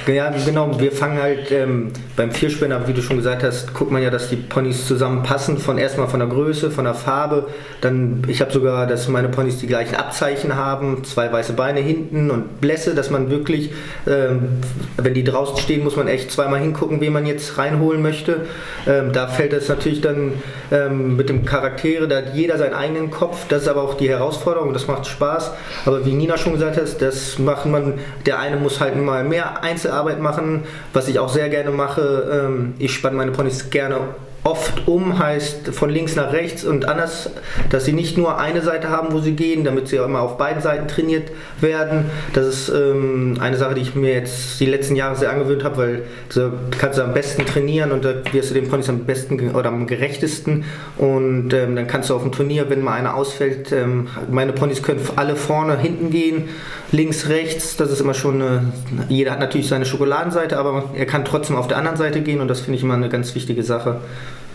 ja, 0.13 0.33
genau. 0.45 0.79
Wir 0.79 0.91
fangen 0.91 1.21
halt 1.21 1.49
ähm, 1.51 1.93
beim 2.15 2.31
Vierspänner, 2.31 2.87
wie 2.87 2.93
du 2.93 3.01
schon 3.01 3.17
gesagt 3.17 3.43
hast, 3.43 3.73
guckt 3.73 3.91
man 3.91 4.01
ja, 4.01 4.09
dass 4.09 4.29
die 4.29 4.37
Ponys 4.37 4.87
zusammenpassen. 4.87 5.57
Von 5.57 5.77
erstmal 5.77 6.07
von 6.07 6.19
der 6.19 6.29
Größe, 6.29 6.71
von 6.71 6.85
der 6.85 6.93
Farbe. 6.93 7.47
Dann, 7.81 8.23
ich 8.27 8.39
habe 8.39 8.53
sogar, 8.53 8.87
dass 8.87 9.09
meine 9.09 9.27
Ponys 9.27 9.57
die 9.57 9.67
gleichen 9.67 9.95
Abzeichen 9.95 10.55
haben, 10.55 11.03
zwei 11.03 11.31
weiße 11.31 11.53
Beine 11.53 11.81
hinten 11.81 12.31
und 12.31 12.61
Blässe, 12.61 12.95
dass 12.95 13.09
man 13.09 13.29
wirklich, 13.29 13.71
ähm, 14.07 14.61
wenn 14.95 15.13
die 15.13 15.25
draußen 15.25 15.57
stehen, 15.57 15.83
muss 15.83 15.97
man 15.97 16.07
echt 16.07 16.31
zweimal 16.31 16.61
hingucken, 16.61 17.01
wen 17.01 17.11
man 17.11 17.25
jetzt 17.25 17.57
reinholen 17.57 18.01
möchte. 18.01 18.41
Ähm, 18.87 19.11
da 19.11 19.27
fällt 19.27 19.51
es 19.51 19.67
natürlich 19.67 19.99
dann 19.99 20.33
ähm, 20.71 21.17
mit 21.17 21.27
dem 21.27 21.43
Charaktere, 21.43 22.07
da 22.07 22.17
hat 22.17 22.33
jeder 22.33 22.57
seinen 22.57 22.73
eigenen 22.73 23.11
Kopf. 23.11 23.45
Das 23.49 23.63
ist 23.63 23.67
aber 23.67 23.83
auch 23.83 23.95
die 23.95 24.09
Herausforderung, 24.09 24.71
das 24.71 24.87
macht 24.87 25.05
Spaß. 25.05 25.51
Aber 25.85 26.05
wie 26.05 26.13
Nina 26.13 26.37
schon 26.37 26.53
gesagt 26.53 26.77
hat, 26.77 27.01
das 27.01 27.39
macht 27.39 27.65
man, 27.65 27.95
der 28.25 28.39
eine 28.39 28.55
muss 28.55 28.79
halt 28.79 28.95
mal 28.95 29.25
mehr 29.25 29.63
Einzelarbeit 29.63 30.21
machen, 30.21 30.63
was 30.93 31.09
ich 31.09 31.19
auch 31.19 31.29
sehr 31.29 31.49
gerne 31.49 31.71
mache. 31.71 32.04
Ähm, 32.05 32.73
ich 32.79 32.93
spanne 32.93 33.17
meine 33.17 33.31
Ponys 33.31 33.69
gerne 33.69 33.99
oft 34.45 34.87
um, 34.87 35.17
heißt 35.17 35.69
von 35.69 35.89
links 35.89 36.15
nach 36.15 36.31
rechts 36.31 36.63
und 36.63 36.87
anders, 36.87 37.31
dass 37.71 37.85
sie 37.85 37.93
nicht 37.93 38.15
nur 38.15 38.37
eine 38.37 38.61
Seite 38.61 38.89
haben, 38.89 39.11
wo 39.11 39.19
sie 39.19 39.31
gehen, 39.31 39.63
damit 39.63 39.87
sie 39.87 39.99
auch 39.99 40.05
immer 40.05 40.21
auf 40.21 40.37
beiden 40.37 40.61
Seiten 40.61 40.87
trainiert 40.87 41.31
werden. 41.61 42.05
Das 42.33 42.45
ist 42.45 42.69
ähm, 42.69 43.37
eine 43.41 43.57
Sache, 43.57 43.73
die 43.73 43.81
ich 43.81 43.95
mir 43.95 44.13
jetzt 44.13 44.59
die 44.59 44.67
letzten 44.67 44.95
Jahre 44.95 45.15
sehr 45.15 45.31
angewöhnt 45.31 45.63
habe, 45.63 45.77
weil 45.77 46.03
so 46.29 46.51
kannst 46.77 46.99
du 46.99 47.03
am 47.03 47.13
besten 47.15 47.43
trainieren 47.47 47.91
und 47.91 48.05
da 48.05 48.13
wirst 48.31 48.51
du 48.51 48.53
den 48.53 48.69
Ponys 48.69 48.87
am 48.87 48.99
besten 48.99 49.55
oder 49.55 49.69
am 49.69 49.87
gerechtesten 49.87 50.63
und 50.97 51.51
ähm, 51.51 51.75
dann 51.75 51.87
kannst 51.87 52.11
du 52.11 52.15
auf 52.15 52.21
dem 52.21 52.31
Turnier, 52.31 52.69
wenn 52.69 52.83
mal 52.83 52.93
einer 52.93 53.15
ausfällt, 53.15 53.71
ähm, 53.71 54.09
meine 54.29 54.53
Ponys 54.53 54.83
können 54.83 54.99
alle 55.15 55.35
vorne, 55.35 55.75
hinten 55.79 56.11
gehen, 56.11 56.49
links, 56.91 57.29
rechts, 57.29 57.77
das 57.77 57.91
ist 57.91 58.01
immer 58.01 58.13
schon 58.13 58.41
eine, 58.41 58.73
jeder 59.09 59.31
hat 59.31 59.39
natürlich 59.39 59.67
seine 59.67 59.85
Schokoladenseite, 59.85 60.57
aber 60.57 60.85
er 60.95 61.05
kann 61.05 61.25
trotzdem 61.25 61.55
auf 61.55 61.67
der 61.67 61.77
anderen 61.77 61.97
Seite 61.97 62.21
gehen 62.21 62.41
und 62.41 62.47
das 62.47 62.61
finde 62.61 62.77
ich 62.77 62.83
immer 62.83 62.93
eine 62.93 63.09
ganz 63.09 63.35
wichtige 63.35 63.63
Sache. 63.63 64.01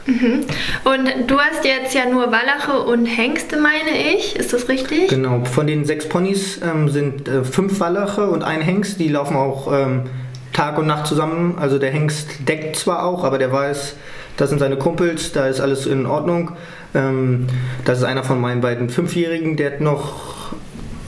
Mhm. 0.06 0.44
Und 0.84 1.30
du 1.30 1.38
hast 1.38 1.64
jetzt 1.64 1.94
ja 1.94 2.08
nur 2.10 2.32
Wallache 2.32 2.80
und 2.80 3.06
Hengste, 3.06 3.58
meine 3.58 4.14
ich. 4.16 4.36
Ist 4.36 4.52
das 4.52 4.68
richtig? 4.68 5.08
Genau. 5.08 5.44
Von 5.44 5.66
den 5.66 5.84
sechs 5.84 6.08
Ponys 6.08 6.60
ähm, 6.62 6.88
sind 6.88 7.28
äh, 7.28 7.44
fünf 7.44 7.78
Wallache 7.80 8.28
und 8.28 8.42
ein 8.42 8.60
Hengst. 8.62 8.98
Die 8.98 9.08
laufen 9.08 9.36
auch 9.36 9.70
ähm, 9.72 10.04
Tag 10.52 10.78
und 10.78 10.86
Nacht 10.86 11.06
zusammen. 11.06 11.56
Also 11.60 11.78
der 11.78 11.90
Hengst 11.90 12.48
deckt 12.48 12.76
zwar 12.76 13.04
auch, 13.04 13.24
aber 13.24 13.38
der 13.38 13.52
weiß, 13.52 13.94
das 14.36 14.50
sind 14.50 14.58
seine 14.58 14.76
Kumpels, 14.76 15.32
da 15.32 15.46
ist 15.46 15.60
alles 15.60 15.86
in 15.86 16.06
Ordnung. 16.06 16.52
Ähm, 16.94 17.46
das 17.84 17.98
ist 17.98 18.04
einer 18.04 18.24
von 18.24 18.40
meinen 18.40 18.62
beiden 18.62 18.88
Fünfjährigen, 18.88 19.56
der 19.56 19.72
hat 19.72 19.80
noch 19.80 20.39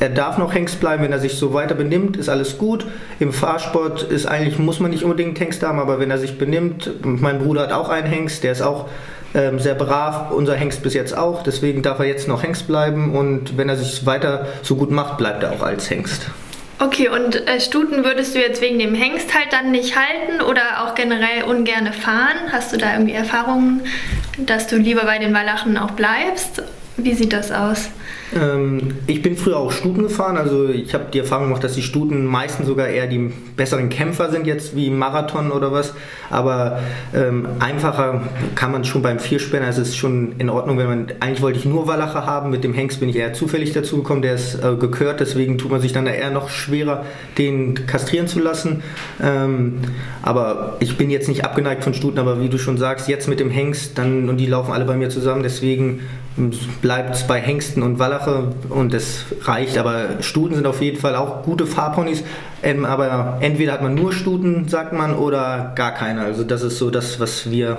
er 0.02 0.08
darf 0.08 0.36
noch 0.36 0.52
Hengst 0.52 0.80
bleiben, 0.80 1.04
wenn 1.04 1.12
er 1.12 1.20
sich 1.20 1.34
so 1.34 1.54
weiter 1.54 1.76
benimmt, 1.76 2.16
ist 2.16 2.28
alles 2.28 2.58
gut. 2.58 2.86
Im 3.20 3.32
Fahrsport 3.32 4.02
ist 4.02 4.26
eigentlich, 4.26 4.58
muss 4.58 4.80
man 4.80 4.90
nicht 4.90 5.04
unbedingt 5.04 5.38
Hengst 5.38 5.62
haben, 5.62 5.78
aber 5.78 6.00
wenn 6.00 6.10
er 6.10 6.18
sich 6.18 6.38
benimmt, 6.38 6.90
mein 7.04 7.38
Bruder 7.38 7.62
hat 7.62 7.72
auch 7.72 7.88
einen 7.88 8.08
Hengst, 8.08 8.42
der 8.42 8.50
ist 8.50 8.62
auch 8.62 8.88
ähm, 9.32 9.60
sehr 9.60 9.76
brav, 9.76 10.32
unser 10.32 10.56
Hengst 10.56 10.82
bis 10.82 10.94
jetzt 10.94 11.16
auch, 11.16 11.44
deswegen 11.44 11.82
darf 11.82 12.00
er 12.00 12.06
jetzt 12.06 12.26
noch 12.26 12.42
Hengst 12.42 12.66
bleiben 12.66 13.14
und 13.14 13.56
wenn 13.56 13.68
er 13.68 13.76
sich 13.76 14.04
weiter 14.04 14.48
so 14.62 14.74
gut 14.74 14.90
macht, 14.90 15.18
bleibt 15.18 15.44
er 15.44 15.52
auch 15.52 15.62
als 15.62 15.88
Hengst. 15.88 16.26
Okay, 16.80 17.08
und 17.08 17.46
äh, 17.46 17.60
Stuten 17.60 18.04
würdest 18.04 18.34
du 18.34 18.40
jetzt 18.40 18.60
wegen 18.60 18.80
dem 18.80 18.96
Hengst 18.96 19.32
halt 19.32 19.52
dann 19.52 19.70
nicht 19.70 19.94
halten 19.94 20.42
oder 20.42 20.82
auch 20.82 20.96
generell 20.96 21.44
ungerne 21.44 21.92
fahren? 21.92 22.50
Hast 22.50 22.72
du 22.72 22.76
da 22.76 22.94
irgendwie 22.94 23.12
Erfahrungen, 23.12 23.82
dass 24.36 24.66
du 24.66 24.78
lieber 24.78 25.04
bei 25.04 25.20
den 25.20 25.32
Wallachen 25.32 25.78
auch 25.78 25.92
bleibst? 25.92 26.60
Wie 27.02 27.14
sieht 27.14 27.32
das 27.32 27.50
aus? 27.50 27.88
Ähm, 28.34 28.94
ich 29.06 29.22
bin 29.22 29.36
früher 29.36 29.56
auch 29.56 29.72
Stuten 29.72 30.02
gefahren, 30.02 30.36
also 30.36 30.68
ich 30.68 30.94
habe 30.94 31.06
die 31.12 31.18
Erfahrung 31.18 31.46
gemacht, 31.46 31.64
dass 31.64 31.74
die 31.74 31.82
Stuten 31.82 32.24
meistens 32.24 32.66
sogar 32.66 32.88
eher 32.88 33.06
die 33.06 33.32
besseren 33.56 33.88
Kämpfer 33.88 34.30
sind 34.30 34.46
jetzt 34.46 34.74
wie 34.76 34.88
Marathon 34.90 35.50
oder 35.50 35.72
was, 35.72 35.94
aber 36.30 36.80
ähm, 37.14 37.46
einfacher 37.58 38.22
kann 38.54 38.72
man 38.72 38.84
schon 38.84 39.02
beim 39.02 39.18
Vierspänner, 39.18 39.68
es 39.68 39.78
ist 39.78 39.96
schon 39.96 40.36
in 40.38 40.48
Ordnung, 40.48 40.78
wenn 40.78 40.86
man, 40.86 41.06
eigentlich 41.20 41.42
wollte 41.42 41.58
ich 41.58 41.64
nur 41.64 41.86
Wallache 41.86 42.24
haben, 42.24 42.50
mit 42.50 42.64
dem 42.64 42.72
Hengst 42.72 43.00
bin 43.00 43.08
ich 43.08 43.16
eher 43.16 43.34
zufällig 43.34 43.72
dazu 43.72 43.96
gekommen, 43.98 44.22
der 44.22 44.34
ist 44.34 44.54
äh, 44.54 44.76
gekört, 44.76 45.20
deswegen 45.20 45.58
tut 45.58 45.70
man 45.70 45.80
sich 45.80 45.92
dann 45.92 46.06
eher 46.06 46.30
noch 46.30 46.48
schwerer, 46.48 47.04
den 47.36 47.86
kastrieren 47.86 48.28
zu 48.28 48.38
lassen, 48.38 48.82
ähm, 49.22 49.78
aber 50.22 50.76
ich 50.80 50.96
bin 50.96 51.10
jetzt 51.10 51.28
nicht 51.28 51.44
abgeneigt 51.44 51.84
von 51.84 51.92
Stuten, 51.94 52.18
aber 52.18 52.40
wie 52.40 52.48
du 52.48 52.58
schon 52.58 52.78
sagst, 52.78 53.08
jetzt 53.08 53.28
mit 53.28 53.40
dem 53.40 53.50
Hengst, 53.50 53.98
dann, 53.98 54.28
und 54.28 54.38
die 54.38 54.46
laufen 54.46 54.72
alle 54.72 54.84
bei 54.84 54.96
mir 54.96 55.10
zusammen, 55.10 55.42
deswegen 55.42 56.00
bleibt 56.80 57.14
es 57.14 57.26
bei 57.26 57.40
Hengsten 57.40 57.82
und 57.82 57.98
Wallache 57.98 58.52
und 58.68 58.92
das 58.92 59.24
reicht. 59.42 59.78
Aber 59.78 60.22
Stuten 60.22 60.54
sind 60.54 60.66
auf 60.66 60.80
jeden 60.80 60.98
Fall 60.98 61.16
auch 61.16 61.42
gute 61.42 61.66
Fahrponys. 61.66 62.24
Ähm, 62.62 62.84
aber 62.84 63.38
entweder 63.40 63.72
hat 63.72 63.82
man 63.82 63.94
nur 63.94 64.12
Stuten, 64.12 64.68
sagt 64.68 64.92
man, 64.92 65.14
oder 65.14 65.72
gar 65.74 65.92
keine. 65.92 66.22
Also 66.22 66.44
das 66.44 66.62
ist 66.62 66.78
so 66.78 66.90
das, 66.90 67.20
was 67.20 67.50
wir 67.50 67.78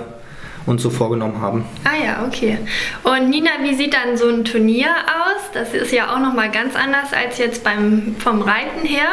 uns 0.66 0.82
so 0.82 0.90
vorgenommen 0.90 1.40
haben. 1.40 1.64
Ah 1.84 2.02
ja, 2.02 2.24
okay. 2.26 2.58
Und 3.02 3.28
Nina, 3.28 3.50
wie 3.62 3.74
sieht 3.74 3.94
dann 3.94 4.16
so 4.16 4.28
ein 4.28 4.44
Turnier 4.44 4.88
aus? 4.88 5.42
Das 5.52 5.74
ist 5.74 5.92
ja 5.92 6.14
auch 6.14 6.20
nochmal 6.20 6.50
ganz 6.50 6.74
anders 6.74 7.12
als 7.12 7.38
jetzt 7.38 7.64
beim, 7.64 8.16
vom 8.18 8.40
Reiten 8.40 8.86
her. 8.86 9.08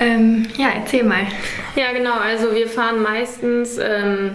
Ähm, 0.00 0.46
ja, 0.56 0.68
erzähl 0.76 1.04
mal. 1.04 1.26
Ja, 1.74 1.92
genau. 1.92 2.14
Also 2.14 2.54
wir 2.54 2.68
fahren 2.68 3.02
meistens 3.02 3.78
ähm, 3.78 4.32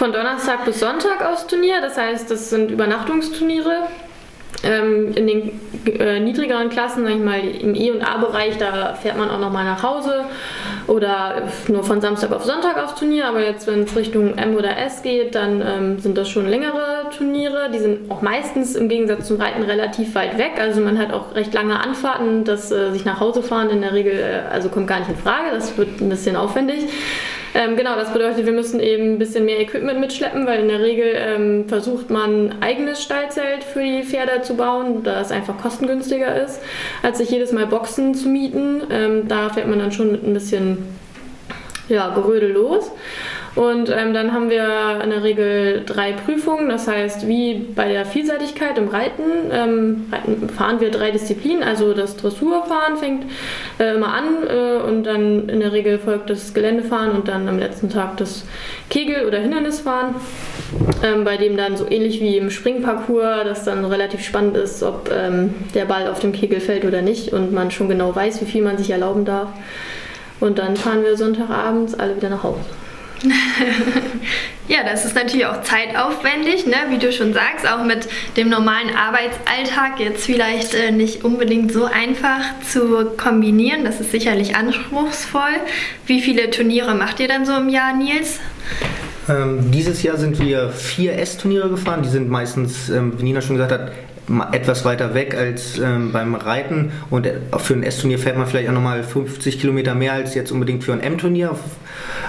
von 0.00 0.14
Donnerstag 0.14 0.64
bis 0.64 0.80
Sonntag 0.80 1.22
aus 1.22 1.46
Turnier. 1.46 1.82
Das 1.82 1.98
heißt, 1.98 2.30
das 2.30 2.48
sind 2.48 2.70
Übernachtungsturniere. 2.70 3.82
Ähm, 4.62 5.12
in 5.14 5.26
den 5.26 5.60
äh, 6.00 6.20
niedrigeren 6.20 6.70
Klassen, 6.70 7.04
sag 7.04 7.12
ich 7.12 7.20
mal, 7.20 7.40
im 7.40 7.74
E- 7.74 7.90
und 7.90 8.02
A-Bereich, 8.02 8.56
da 8.56 8.94
fährt 8.94 9.18
man 9.18 9.28
auch 9.28 9.38
nochmal 9.38 9.66
nach 9.66 9.82
Hause 9.82 10.24
oder 10.86 11.42
nur 11.68 11.84
von 11.84 12.00
Samstag 12.00 12.32
auf 12.32 12.44
Sonntag 12.44 12.82
aufs 12.82 12.94
Turnier. 12.94 13.26
Aber 13.26 13.44
jetzt, 13.44 13.66
wenn 13.66 13.82
es 13.82 13.94
Richtung 13.94 14.38
M 14.38 14.56
oder 14.56 14.78
S 14.78 15.02
geht, 15.02 15.34
dann 15.34 15.60
ähm, 15.60 15.98
sind 15.98 16.16
das 16.16 16.30
schon 16.30 16.48
längere 16.48 17.10
Turniere. 17.14 17.68
Die 17.70 17.78
sind 17.78 18.10
auch 18.10 18.22
meistens 18.22 18.76
im 18.76 18.88
Gegensatz 18.88 19.26
zum 19.26 19.38
Reiten 19.38 19.62
relativ 19.64 20.14
weit 20.14 20.38
weg. 20.38 20.52
Also 20.58 20.80
man 20.80 20.96
hat 20.96 21.12
auch 21.12 21.34
recht 21.34 21.52
lange 21.52 21.78
Anfahrten. 21.78 22.44
Das 22.44 22.72
äh, 22.72 22.90
sich 22.92 23.04
nach 23.04 23.20
Hause 23.20 23.42
fahren 23.42 23.68
in 23.68 23.82
der 23.82 23.92
Regel, 23.92 24.14
äh, 24.14 24.50
also 24.50 24.70
kommt 24.70 24.86
gar 24.86 25.00
nicht 25.00 25.10
in 25.10 25.16
Frage. 25.16 25.50
Das 25.52 25.76
wird 25.76 26.00
ein 26.00 26.08
bisschen 26.08 26.36
aufwendig. 26.36 26.88
Ähm, 27.54 27.76
genau, 27.76 27.96
das 27.96 28.12
bedeutet, 28.12 28.46
wir 28.46 28.52
müssen 28.52 28.80
eben 28.80 29.14
ein 29.14 29.18
bisschen 29.18 29.44
mehr 29.44 29.60
Equipment 29.60 29.98
mitschleppen, 29.98 30.46
weil 30.46 30.60
in 30.60 30.68
der 30.68 30.80
Regel 30.80 31.12
ähm, 31.16 31.68
versucht 31.68 32.10
man 32.10 32.54
eigenes 32.60 33.02
Stallzelt 33.02 33.64
für 33.64 33.82
die 33.82 34.02
Pferde 34.04 34.42
zu 34.42 34.56
bauen, 34.56 35.02
da 35.02 35.20
es 35.20 35.32
einfach 35.32 35.58
kostengünstiger 35.58 36.42
ist, 36.42 36.60
als 37.02 37.18
sich 37.18 37.30
jedes 37.30 37.52
Mal 37.52 37.66
Boxen 37.66 38.14
zu 38.14 38.28
mieten. 38.28 38.82
Ähm, 38.90 39.26
da 39.26 39.48
fährt 39.50 39.66
man 39.66 39.80
dann 39.80 39.92
schon 39.92 40.12
mit 40.12 40.24
ein 40.24 40.32
bisschen 40.32 40.78
ja, 41.88 42.14
Gerödel 42.14 42.52
los. 42.52 42.90
Und 43.56 43.90
ähm, 43.90 44.14
dann 44.14 44.32
haben 44.32 44.48
wir 44.48 45.00
in 45.02 45.10
der 45.10 45.24
Regel 45.24 45.82
drei 45.84 46.12
Prüfungen, 46.12 46.68
das 46.68 46.86
heißt, 46.86 47.26
wie 47.26 47.54
bei 47.54 47.88
der 47.88 48.04
Vielseitigkeit 48.04 48.78
im 48.78 48.88
Reiten, 48.88 49.22
ähm, 49.50 50.06
Reiten 50.12 50.48
fahren 50.48 50.80
wir 50.80 50.90
drei 50.92 51.10
Disziplinen, 51.10 51.64
also 51.64 51.92
das 51.92 52.16
Dressurfahren 52.16 52.96
fängt 52.96 53.24
äh, 53.80 53.96
immer 53.96 54.14
an 54.14 54.24
äh, 54.48 54.82
und 54.88 55.02
dann 55.02 55.48
in 55.48 55.58
der 55.58 55.72
Regel 55.72 55.98
folgt 55.98 56.30
das 56.30 56.54
Geländefahren 56.54 57.10
und 57.10 57.26
dann 57.26 57.48
am 57.48 57.58
letzten 57.58 57.90
Tag 57.90 58.18
das 58.18 58.44
Kegel- 58.88 59.26
oder 59.26 59.40
Hindernisfahren, 59.40 60.14
ähm, 61.02 61.24
bei 61.24 61.36
dem 61.36 61.56
dann 61.56 61.76
so 61.76 61.90
ähnlich 61.90 62.20
wie 62.20 62.36
im 62.36 62.50
Springparcours 62.50 63.44
das 63.44 63.64
dann 63.64 63.84
relativ 63.84 64.22
spannend 64.22 64.56
ist, 64.56 64.84
ob 64.84 65.10
ähm, 65.12 65.54
der 65.74 65.86
Ball 65.86 66.06
auf 66.06 66.20
dem 66.20 66.30
Kegel 66.30 66.60
fällt 66.60 66.84
oder 66.84 67.02
nicht 67.02 67.32
und 67.32 67.52
man 67.52 67.72
schon 67.72 67.88
genau 67.88 68.14
weiß, 68.14 68.40
wie 68.42 68.46
viel 68.46 68.62
man 68.62 68.78
sich 68.78 68.90
erlauben 68.90 69.24
darf. 69.24 69.48
Und 70.38 70.58
dann 70.58 70.76
fahren 70.76 71.02
wir 71.02 71.16
Sonntagabends 71.16 71.94
alle 71.94 72.16
wieder 72.16 72.30
nach 72.30 72.44
Hause. 72.44 72.60
Ja, 74.68 74.78
das 74.84 75.04
ist 75.04 75.14
natürlich 75.14 75.46
auch 75.46 75.62
zeitaufwendig, 75.62 76.66
ne? 76.66 76.76
wie 76.88 76.98
du 76.98 77.12
schon 77.12 77.32
sagst, 77.32 77.70
auch 77.70 77.84
mit 77.84 78.08
dem 78.36 78.48
normalen 78.48 78.94
Arbeitsalltag 78.96 80.00
jetzt 80.00 80.24
vielleicht 80.24 80.74
äh, 80.74 80.90
nicht 80.90 81.24
unbedingt 81.24 81.72
so 81.72 81.84
einfach 81.84 82.40
zu 82.66 83.10
kombinieren. 83.16 83.84
Das 83.84 84.00
ist 84.00 84.10
sicherlich 84.10 84.56
anspruchsvoll. 84.56 85.60
Wie 86.06 86.20
viele 86.20 86.50
Turniere 86.50 86.94
macht 86.94 87.20
ihr 87.20 87.28
dann 87.28 87.44
so 87.44 87.52
im 87.56 87.68
Jahr, 87.68 87.94
Nils? 87.94 88.38
Ähm, 89.28 89.70
dieses 89.70 90.02
Jahr 90.02 90.16
sind 90.16 90.40
wir 90.40 90.70
vier 90.70 91.18
S-Turniere 91.18 91.68
gefahren. 91.68 92.02
Die 92.02 92.08
sind 92.08 92.30
meistens, 92.30 92.88
ähm, 92.88 93.18
wie 93.18 93.24
Nina 93.24 93.40
schon 93.40 93.56
gesagt 93.56 93.72
hat, 93.72 93.92
etwas 94.52 94.84
weiter 94.84 95.14
weg 95.14 95.36
als 95.36 95.78
ähm, 95.78 96.12
beim 96.12 96.34
Reiten 96.34 96.92
und 97.10 97.26
äh, 97.26 97.34
für 97.58 97.74
ein 97.74 97.82
S-Turnier 97.82 98.18
fährt 98.18 98.36
man 98.36 98.46
vielleicht 98.46 98.68
auch 98.68 98.74
nochmal 98.74 99.02
50 99.02 99.60
Kilometer 99.60 99.94
mehr 99.94 100.12
als 100.12 100.34
jetzt 100.34 100.52
unbedingt 100.52 100.84
für 100.84 100.92
ein 100.92 101.00
M-Turnier. 101.00 101.56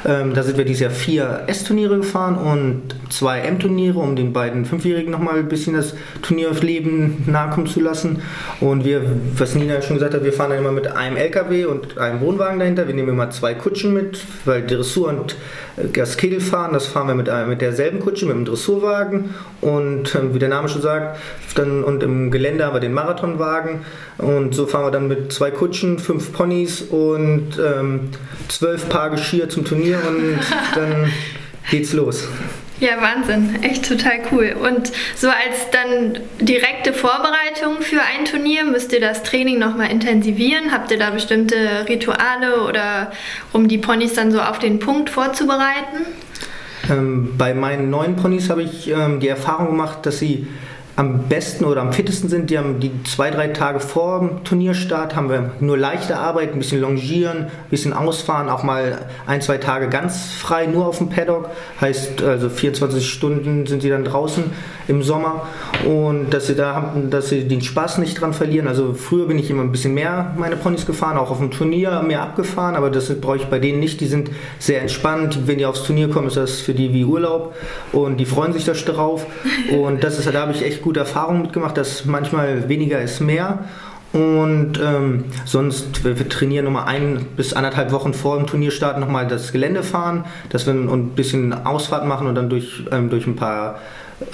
Ähm, 0.06 0.34
da 0.34 0.44
sind 0.44 0.58
wir 0.58 0.66
dieses 0.66 0.82
Jahr 0.82 0.92
vier 0.92 1.44
S-Turniere 1.48 1.98
gefahren 1.98 2.36
und 2.36 2.96
zwei 3.10 3.40
M-Turniere, 3.40 4.00
um 4.00 4.16
den 4.16 4.34
beiden 4.34 4.66
Fünfjährigen 4.66 5.12
nochmal 5.12 5.40
ein 5.40 5.48
bisschen 5.48 5.76
das 5.76 5.94
Turnierleben 6.22 7.24
nahekommen 7.28 7.68
zu 7.68 7.82
lassen. 7.82 8.22
Und 8.60 8.84
wir, 8.84 9.04
was 9.38 9.56
Nina 9.56 9.82
schon 9.82 9.98
gesagt 9.98 10.14
hat, 10.14 10.24
wir 10.24 10.34
fahren 10.34 10.52
dann 10.52 10.60
immer 10.60 10.72
mit 10.72 10.88
einem 10.88 11.18
LKW 11.18 11.66
und 11.66 11.98
einem 11.98 12.22
Wohnwagen 12.22 12.60
dahinter. 12.60 12.88
Wir 12.88 12.96
nehmen 12.96 13.10
immer 13.10 13.30
zwei 13.30 13.54
Kutschen 13.54 13.94
mit, 13.94 14.24
weil 14.46 14.66
Dressur 14.66 15.10
und 15.10 15.36
äh, 15.78 15.88
das 15.94 16.18
Kegelfahren, 16.18 16.74
das 16.74 16.88
fahren 16.88 17.08
wir 17.08 17.16
mit, 17.16 17.30
mit 17.48 17.62
derselben 17.62 18.00
Kutsche, 18.00 18.26
mit 18.26 18.36
dem 18.36 18.46
Dressurwagen 18.46 19.36
und 19.62 20.16
ähm, 20.16 20.34
wie 20.34 20.40
der 20.40 20.50
Name 20.50 20.68
schon 20.68 20.82
sagt, 20.82 21.20
dann, 21.56 21.84
und 21.92 22.04
im 22.04 22.32
Gelände 22.32 22.66
haben 22.66 22.76
wir 22.76 22.80
den 22.80 22.94
Marathonwagen 22.94 23.82
und 24.18 24.56
so 24.56 24.66
fahren 24.66 24.86
wir 24.86 24.92
dann 24.92 25.08
mit 25.08 25.32
zwei 25.32 25.52
Kutschen, 25.52 26.00
fünf 26.00 26.34
Ponys 26.34 26.82
und 26.82 27.60
ähm, 27.60 28.10
zwölf 28.48 28.90
Paar 28.90 29.10
Geschirr 29.10 29.50
zum 29.50 29.66
Turnier 29.66 30.00
und 30.08 30.40
dann 30.76 31.12
geht's 31.70 31.94
los. 31.94 32.28
Ja, 32.82 33.00
Wahnsinn. 33.00 33.62
Echt 33.62 33.88
total 33.88 34.22
cool. 34.32 34.56
Und 34.60 34.92
so 35.16 35.28
als 35.28 35.70
dann 35.72 36.20
direkte 36.40 36.94
Vorbereitung 36.94 37.82
für 37.82 38.02
ein 38.02 38.26
Turnier 38.26 38.66
müsst 38.66 38.92
ihr 38.92 39.00
das 39.00 39.22
Training 39.22 39.60
nochmal 39.60 39.92
intensivieren? 39.92 40.72
Habt 40.72 40.90
ihr 40.90 40.98
da 40.98 41.12
bestimmte 41.12 41.56
Rituale 41.88 42.64
oder 42.68 43.12
um 43.54 43.68
die 43.68 43.78
Ponys 43.78 44.14
dann 44.16 44.32
so 44.32 44.42
auf 44.42 44.58
den 44.58 44.80
Punkt 44.80 45.12
vorzubereiten? 45.12 46.08
Ähm, 46.90 47.36
bei 47.38 47.54
meinen 47.54 47.92
neuen 47.92 48.16
Ponys 48.16 48.50
habe 48.50 48.64
ich 48.64 48.90
ähm, 48.90 49.20
die 49.20 49.28
Erfahrung 49.28 49.68
gemacht, 49.68 50.00
dass 50.08 50.18
sie 50.18 50.48
am 50.96 51.24
besten 51.30 51.66
oder 51.66 51.82
am 51.82 51.94
fittesten 51.94 52.30
sind. 52.30 52.50
Die 52.50 52.58
haben 52.58 52.80
die 52.80 52.92
zwei, 53.04 53.32
drei 53.32 53.48
Tage 53.48 53.80
vor 53.80 54.20
dem 54.20 54.44
Turnierstart 54.44 55.16
haben 55.16 55.30
wir 55.30 55.52
nur 55.60 55.78
leichte 55.78 56.18
Arbeit, 56.18 56.54
ein 56.54 56.60
bisschen 56.60 56.82
longieren, 56.82 57.38
ein 57.38 57.70
bisschen 57.70 57.94
ausfahren, 57.94 58.50
auch 58.50 58.64
mal 58.64 59.06
ein, 59.26 59.42
zwei 59.42 59.58
Tage 59.58 59.90
ganz 59.90 60.34
frei, 60.34 60.66
nur 60.66 60.88
auf 60.88 60.98
dem 60.98 61.10
Paddock. 61.10 61.50
Heißt 61.80 62.22
also 62.22 62.50
24 62.50 63.08
Stunden 63.08 63.66
sind 63.66 63.82
sie 63.82 63.90
dann 63.90 64.04
draußen 64.04 64.44
im 64.88 65.04
Sommer 65.04 65.48
und 65.86 66.32
dass 66.32 66.48
sie 66.48 66.56
da 66.56 66.76
haben, 66.76 67.10
dass 67.10 67.30
sie 67.30 67.48
den 67.48 67.62
Spaß 67.62 67.98
nicht 68.00 68.20
dran 68.20 68.34
verlieren. 68.34 68.68
Also 68.68 68.94
früher 68.94 69.28
bin 69.28 69.40
ich 69.40 69.50
immer 69.50 69.64
ein 69.64 69.72
bisschen 69.72 69.94
mehr 69.94 70.34
meine 70.38 70.58
Ponys 70.58 70.86
gefahren, 70.86 71.18
auch 71.18 71.32
auf 71.32 71.38
dem 71.38 71.52
Turnier 71.52 72.02
mehr 72.02 72.22
abgefahren, 72.22 72.76
aber 72.76 72.90
das 72.90 73.14
brauche 73.20 73.38
ich 73.38 73.46
bei 73.46 73.60
denen 73.60 73.80
nicht. 73.80 74.02
Die 74.02 74.08
sind 74.08 74.30
sehr 74.60 74.82
entspannt. 74.82 75.48
Wenn 75.48 75.58
die 75.58 75.66
aufs 75.66 75.84
Turnier 75.84 76.10
kommen, 76.10 76.28
ist 76.28 76.38
das 76.38 76.60
für 76.60 76.74
die 76.74 76.94
wie 76.94 77.06
Urlaub 77.06 77.56
und 77.92 78.18
die 78.18 78.26
freuen 78.26 78.54
sich 78.54 78.66
da 78.66 78.74
drauf. 78.74 79.26
Und 79.72 80.04
das 80.04 80.18
ist, 80.18 80.34
da 80.34 80.42
habe 80.42 80.52
ich 80.54 80.64
echt 80.64 80.81
gute 80.82 81.00
Erfahrungen 81.00 81.42
mitgemacht, 81.42 81.78
dass 81.78 82.06
manchmal 82.06 82.70
weniger 82.70 83.02
ist 83.02 83.20
mehr. 83.20 83.60
Und 84.14 84.74
ähm, 84.84 85.26
sonst, 85.46 86.04
wir, 86.04 86.20
wir 86.20 86.28
trainieren 86.28 86.66
nochmal 86.66 86.88
ein 86.88 87.26
bis 87.38 87.54
anderthalb 87.54 87.92
Wochen 87.92 88.14
vor 88.14 88.38
dem 88.38 88.46
Turnierstart 88.46 89.00
nochmal 89.00 89.28
das 89.28 89.54
Gelände 89.54 89.84
fahren, 89.84 90.26
dass 90.50 90.66
wir 90.66 90.74
ein 90.74 91.10
bisschen 91.10 91.66
Ausfahrt 91.66 92.06
machen 92.06 92.28
und 92.28 92.36
dann 92.36 92.50
durch, 92.50 92.84
ähm, 92.92 93.10
durch 93.10 93.26
ein 93.26 93.38
paar 93.38 93.80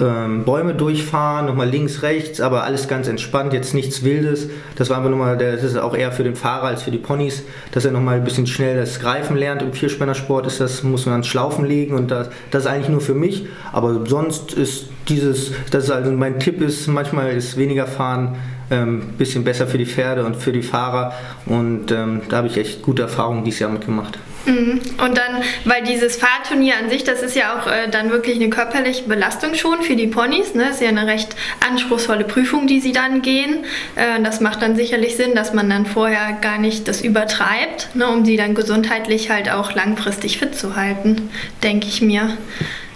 ähm, 0.00 0.44
Bäume 0.44 0.74
durchfahren, 0.74 1.46
nochmal 1.46 1.68
links, 1.68 2.02
rechts, 2.02 2.40
aber 2.40 2.64
alles 2.64 2.88
ganz 2.88 3.08
entspannt, 3.08 3.52
jetzt 3.52 3.74
nichts 3.74 4.04
Wildes. 4.04 4.48
Das 4.76 4.90
war 4.90 4.98
einfach 4.98 5.10
nochmal, 5.10 5.36
das 5.36 5.62
ist 5.62 5.76
auch 5.76 5.96
eher 5.96 6.12
für 6.12 6.24
den 6.24 6.36
Fahrer 6.36 6.68
als 6.68 6.82
für 6.82 6.90
die 6.90 6.98
Ponys, 6.98 7.42
dass 7.72 7.84
er 7.84 7.92
nochmal 7.92 8.16
ein 8.16 8.24
bisschen 8.24 8.46
schnell 8.46 8.76
das 8.76 9.00
Greifen 9.00 9.36
lernt. 9.36 9.62
Im 9.62 9.72
Vierspännersport 9.72 10.46
ist 10.46 10.60
das, 10.60 10.82
muss 10.82 11.06
man 11.06 11.12
ans 11.14 11.26
Schlaufen 11.26 11.64
legen 11.64 11.94
und 11.94 12.10
das, 12.10 12.28
das 12.50 12.64
ist 12.64 12.68
eigentlich 12.68 12.88
nur 12.88 13.00
für 13.00 13.14
mich. 13.14 13.46
Aber 13.72 14.06
sonst 14.06 14.52
ist 14.52 14.86
dieses, 15.08 15.52
das 15.70 15.84
ist 15.84 15.90
also 15.90 16.10
mein 16.12 16.38
Tipp 16.38 16.60
ist, 16.60 16.86
manchmal 16.86 17.30
ist 17.30 17.56
weniger 17.56 17.86
fahren 17.86 18.36
ein 18.70 18.82
ähm, 18.82 19.02
bisschen 19.16 19.44
besser 19.44 19.66
für 19.66 19.78
die 19.78 19.86
Pferde 19.86 20.24
und 20.24 20.36
für 20.36 20.52
die 20.52 20.62
Fahrer 20.62 21.12
und 21.46 21.90
ähm, 21.90 22.22
da 22.28 22.38
habe 22.38 22.48
ich 22.48 22.58
echt 22.58 22.82
gute 22.82 23.02
Erfahrungen 23.02 23.44
dieses 23.44 23.60
Jahr 23.60 23.70
mitgemacht. 23.70 24.18
Mhm. 24.46 24.80
Und 25.04 25.18
dann, 25.18 25.42
weil 25.64 25.82
dieses 25.82 26.16
Fahrturnier 26.16 26.74
an 26.78 26.90
sich, 26.90 27.04
das 27.04 27.22
ist 27.22 27.36
ja 27.36 27.58
auch 27.58 27.66
äh, 27.66 27.88
dann 27.90 28.10
wirklich 28.10 28.36
eine 28.36 28.50
körperliche 28.50 29.04
Belastung 29.04 29.54
schon 29.54 29.82
für 29.82 29.96
die 29.96 30.06
Ponys. 30.06 30.54
Ne? 30.54 30.70
Ist 30.70 30.80
ja 30.80 30.88
eine 30.88 31.06
recht 31.06 31.36
anspruchsvolle 31.68 32.24
Prüfung, 32.24 32.66
die 32.66 32.80
sie 32.80 32.92
dann 32.92 33.22
gehen. 33.22 33.64
Äh, 33.96 34.22
das 34.22 34.40
macht 34.40 34.62
dann 34.62 34.76
sicherlich 34.76 35.16
Sinn, 35.16 35.34
dass 35.34 35.52
man 35.52 35.68
dann 35.68 35.86
vorher 35.86 36.32
gar 36.40 36.58
nicht 36.58 36.88
das 36.88 37.02
übertreibt, 37.02 37.94
ne? 37.94 38.08
um 38.08 38.24
sie 38.24 38.36
dann 38.36 38.54
gesundheitlich 38.54 39.30
halt 39.30 39.50
auch 39.50 39.74
langfristig 39.74 40.38
fit 40.38 40.54
zu 40.54 40.76
halten, 40.76 41.30
denke 41.62 41.86
ich 41.86 42.00
mir. 42.00 42.36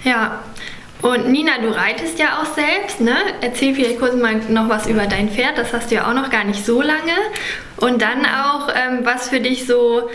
Ja. 0.05 0.43
Und 1.03 1.33
Nina, 1.33 1.59
du 1.61 1.69
reitest 1.69 2.21
ja 2.21 2.41
auch 2.41 2.55
selbst, 2.55 3.01
ne? 3.01 3.17
Erzähl 3.41 3.75
vielleicht 3.75 3.99
kurz 3.99 4.15
mal 4.15 4.37
noch 4.49 4.69
was 4.69 4.87
über 4.87 5.07
dein 5.07 5.31
Pferd, 5.31 5.59
das 5.59 5.73
hast 5.73 5.91
du 5.91 5.97
ja 5.97 6.09
auch 6.09 6.15
noch 6.15 6.31
gar 6.31 6.45
nicht 6.45 6.65
so 6.65 6.81
lange. 6.81 7.17
Und 7.79 8.01
dann 8.03 8.25
auch, 8.25 8.69
ähm, 8.69 9.01
was 9.03 9.29
für 9.29 9.41
dich 9.41 9.67
so 9.67 10.09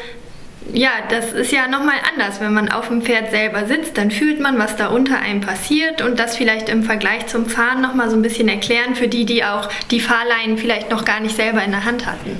ja, 0.73 0.89
das 1.09 1.33
ist 1.33 1.51
ja 1.51 1.67
nochmal 1.67 1.95
anders. 2.13 2.39
Wenn 2.39 2.53
man 2.53 2.69
auf 2.69 2.87
dem 2.87 3.01
Pferd 3.01 3.31
selber 3.31 3.65
sitzt, 3.65 3.97
dann 3.97 4.11
fühlt 4.11 4.39
man, 4.39 4.59
was 4.59 4.75
da 4.75 4.87
unter 4.87 5.19
einem 5.19 5.41
passiert 5.41 6.01
und 6.01 6.19
das 6.19 6.35
vielleicht 6.35 6.69
im 6.69 6.83
Vergleich 6.83 7.27
zum 7.27 7.45
Fahren 7.45 7.81
nochmal 7.81 8.09
so 8.09 8.15
ein 8.15 8.21
bisschen 8.21 8.47
erklären 8.47 8.95
für 8.95 9.07
die, 9.07 9.25
die 9.25 9.43
auch 9.43 9.69
die 9.91 9.99
Fahrleinen 9.99 10.57
vielleicht 10.57 10.89
noch 10.91 11.05
gar 11.05 11.19
nicht 11.19 11.35
selber 11.35 11.63
in 11.63 11.71
der 11.71 11.85
Hand 11.85 12.05
hatten. 12.05 12.39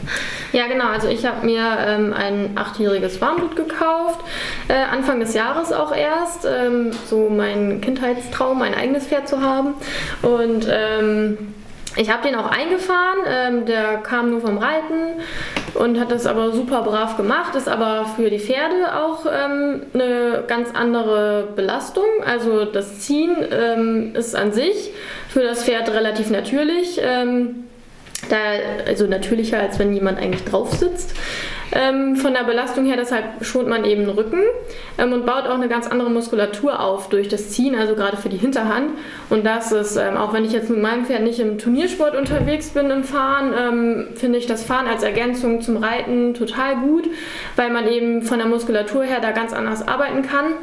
Ja, 0.54 0.68
genau. 0.68 0.88
Also 0.88 1.08
ich 1.08 1.26
habe 1.26 1.46
mir 1.46 1.78
ähm, 1.86 2.14
ein 2.14 2.52
achtjähriges 2.56 3.22
Warmblut 3.22 3.56
gekauft, 3.56 4.22
äh, 4.68 4.74
Anfang 4.74 5.20
des 5.20 5.34
Jahres 5.34 5.72
auch 5.72 5.96
erst. 5.96 6.46
Ähm, 6.46 6.92
so 7.06 7.30
mein 7.30 7.82
Kindheitstraum, 7.82 8.62
ein 8.62 8.74
eigenes 8.74 9.08
Pferd 9.08 9.28
zu 9.28 9.42
haben. 9.42 9.74
Und 10.22 10.68
ähm, 10.70 11.54
ich 11.98 12.12
habe 12.12 12.24
den 12.28 12.36
auch 12.36 12.50
eingefahren, 12.50 13.20
ähm, 13.28 13.66
der 13.66 13.98
kam 13.98 14.30
nur 14.30 14.42
vom 14.42 14.58
Reiten 14.58 15.22
und 15.74 16.00
hat 16.00 16.12
das 16.12 16.26
aber 16.26 16.52
super 16.52 16.82
brav 16.84 17.18
gemacht, 17.18 17.56
ist 17.56 17.68
aber 17.68 18.06
für 18.16 18.30
die 18.30 18.40
Pferde 18.40 18.96
auch 18.96 19.26
ähm, 19.26 19.84
eine 19.94 20.44
ganz 20.48 20.70
andere 20.74 21.50
Belastung. 21.56 22.06
Also 22.26 22.66
das 22.66 23.00
Ziehen 23.00 23.36
ähm, 23.52 24.16
ist 24.16 24.36
an 24.36 24.54
sich 24.54 24.92
für 25.30 25.44
das 25.44 25.64
Pferd 25.64 25.90
relativ 25.90 26.30
natürlich. 26.30 27.00
Ähm, 27.02 27.67
da, 28.30 28.38
also 28.86 29.06
natürlicher, 29.08 29.60
als 29.60 29.80
wenn 29.80 29.94
jemand 29.94 30.20
eigentlich 30.20 30.46
drauf 30.46 30.74
sitzt. 30.74 31.14
Ähm, 31.72 32.16
von 32.16 32.34
der 32.34 32.44
Belastung 32.44 32.86
her, 32.86 32.96
deshalb 32.98 33.44
schont 33.44 33.68
man 33.68 33.84
eben 33.84 34.06
den 34.06 34.12
Rücken 34.12 34.40
ähm, 34.98 35.12
und 35.12 35.26
baut 35.26 35.46
auch 35.48 35.56
eine 35.56 35.68
ganz 35.68 35.86
andere 35.86 36.10
Muskulatur 36.10 36.80
auf 36.80 37.10
durch 37.10 37.28
das 37.28 37.50
Ziehen, 37.50 37.76
also 37.76 37.96
gerade 37.96 38.16
für 38.16 38.30
die 38.30 38.38
Hinterhand. 38.38 38.92
Und 39.30 39.46
das 39.46 39.72
ist, 39.72 39.98
ähm, 39.98 40.16
auch 40.16 40.34
wenn 40.34 40.46
ich 40.46 40.54
jetzt 40.54 40.70
mit 40.70 40.82
meinem 40.82 41.06
Pferd 41.06 41.24
nicht 41.24 41.40
im 41.40 41.58
Turniersport 41.58 42.16
unterwegs 42.16 42.70
bin 42.70 42.90
im 42.90 43.04
Fahren, 43.04 43.54
ähm, 43.58 44.08
finde 44.16 44.40
ich 44.40 44.46
das 44.46 44.64
Fahren 44.64 44.88
als 44.88 45.04
Ergänzung 45.04 45.62
zum 45.62 45.78
Reiten 45.78 46.34
total 46.34 46.78
gut, 46.78 47.10
weil 47.58 47.70
man 47.70 47.88
eben 47.88 48.22
von 48.22 48.40
der 48.40 48.48
Muskulatur 48.48 49.04
her 49.04 49.20
da 49.22 49.32
ganz 49.32 49.52
anders 49.52 49.86
arbeiten 49.86 50.22
kann. 50.22 50.54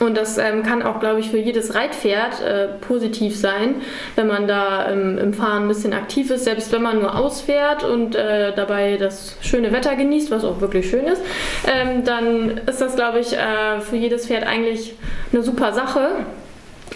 Und 0.00 0.16
das 0.16 0.38
ähm, 0.38 0.62
kann 0.62 0.82
auch, 0.82 1.00
glaube 1.00 1.20
ich, 1.20 1.30
für 1.30 1.38
jedes 1.38 1.74
Reitpferd 1.74 2.42
äh, 2.42 2.68
positiv 2.80 3.36
sein, 3.36 3.76
wenn 4.16 4.26
man 4.26 4.48
da 4.48 4.90
ähm, 4.90 5.18
im 5.18 5.34
Fahren 5.34 5.64
ein 5.64 5.68
bisschen 5.68 5.92
aktiv 5.92 6.30
ist, 6.30 6.44
selbst 6.44 6.72
wenn 6.72 6.82
man 6.82 7.00
nur 7.00 7.16
ausfährt 7.16 7.84
und 7.84 8.14
äh, 8.14 8.52
dabei 8.54 8.96
das 8.96 9.36
schöne 9.40 9.72
Wetter 9.72 9.94
genießt, 9.94 10.30
was 10.30 10.44
auch 10.44 10.60
wirklich 10.60 10.90
schön 10.90 11.06
ist, 11.06 11.22
ähm, 11.66 12.04
dann 12.04 12.60
ist 12.66 12.80
das, 12.80 12.96
glaube 12.96 13.20
ich, 13.20 13.34
äh, 13.34 13.80
für 13.80 13.96
jedes 13.96 14.26
Pferd 14.26 14.46
eigentlich 14.46 14.94
eine 15.32 15.42
super 15.42 15.72
Sache. 15.72 16.24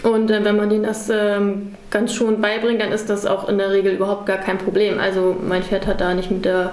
Und 0.03 0.31
äh, 0.31 0.43
wenn 0.43 0.55
man 0.55 0.69
denen 0.69 0.83
das 0.83 1.09
ähm, 1.09 1.73
ganz 1.91 2.13
schon 2.13 2.41
beibringt, 2.41 2.81
dann 2.81 2.91
ist 2.91 3.09
das 3.09 3.25
auch 3.25 3.49
in 3.49 3.57
der 3.57 3.71
Regel 3.71 3.93
überhaupt 3.93 4.25
gar 4.25 4.37
kein 4.37 4.57
Problem. 4.57 4.99
Also 4.99 5.35
mein 5.45 5.63
Pferd 5.63 5.87
hat 5.87 5.99
da 6.01 6.13
nicht 6.13 6.31
mit 6.31 6.45
der 6.45 6.71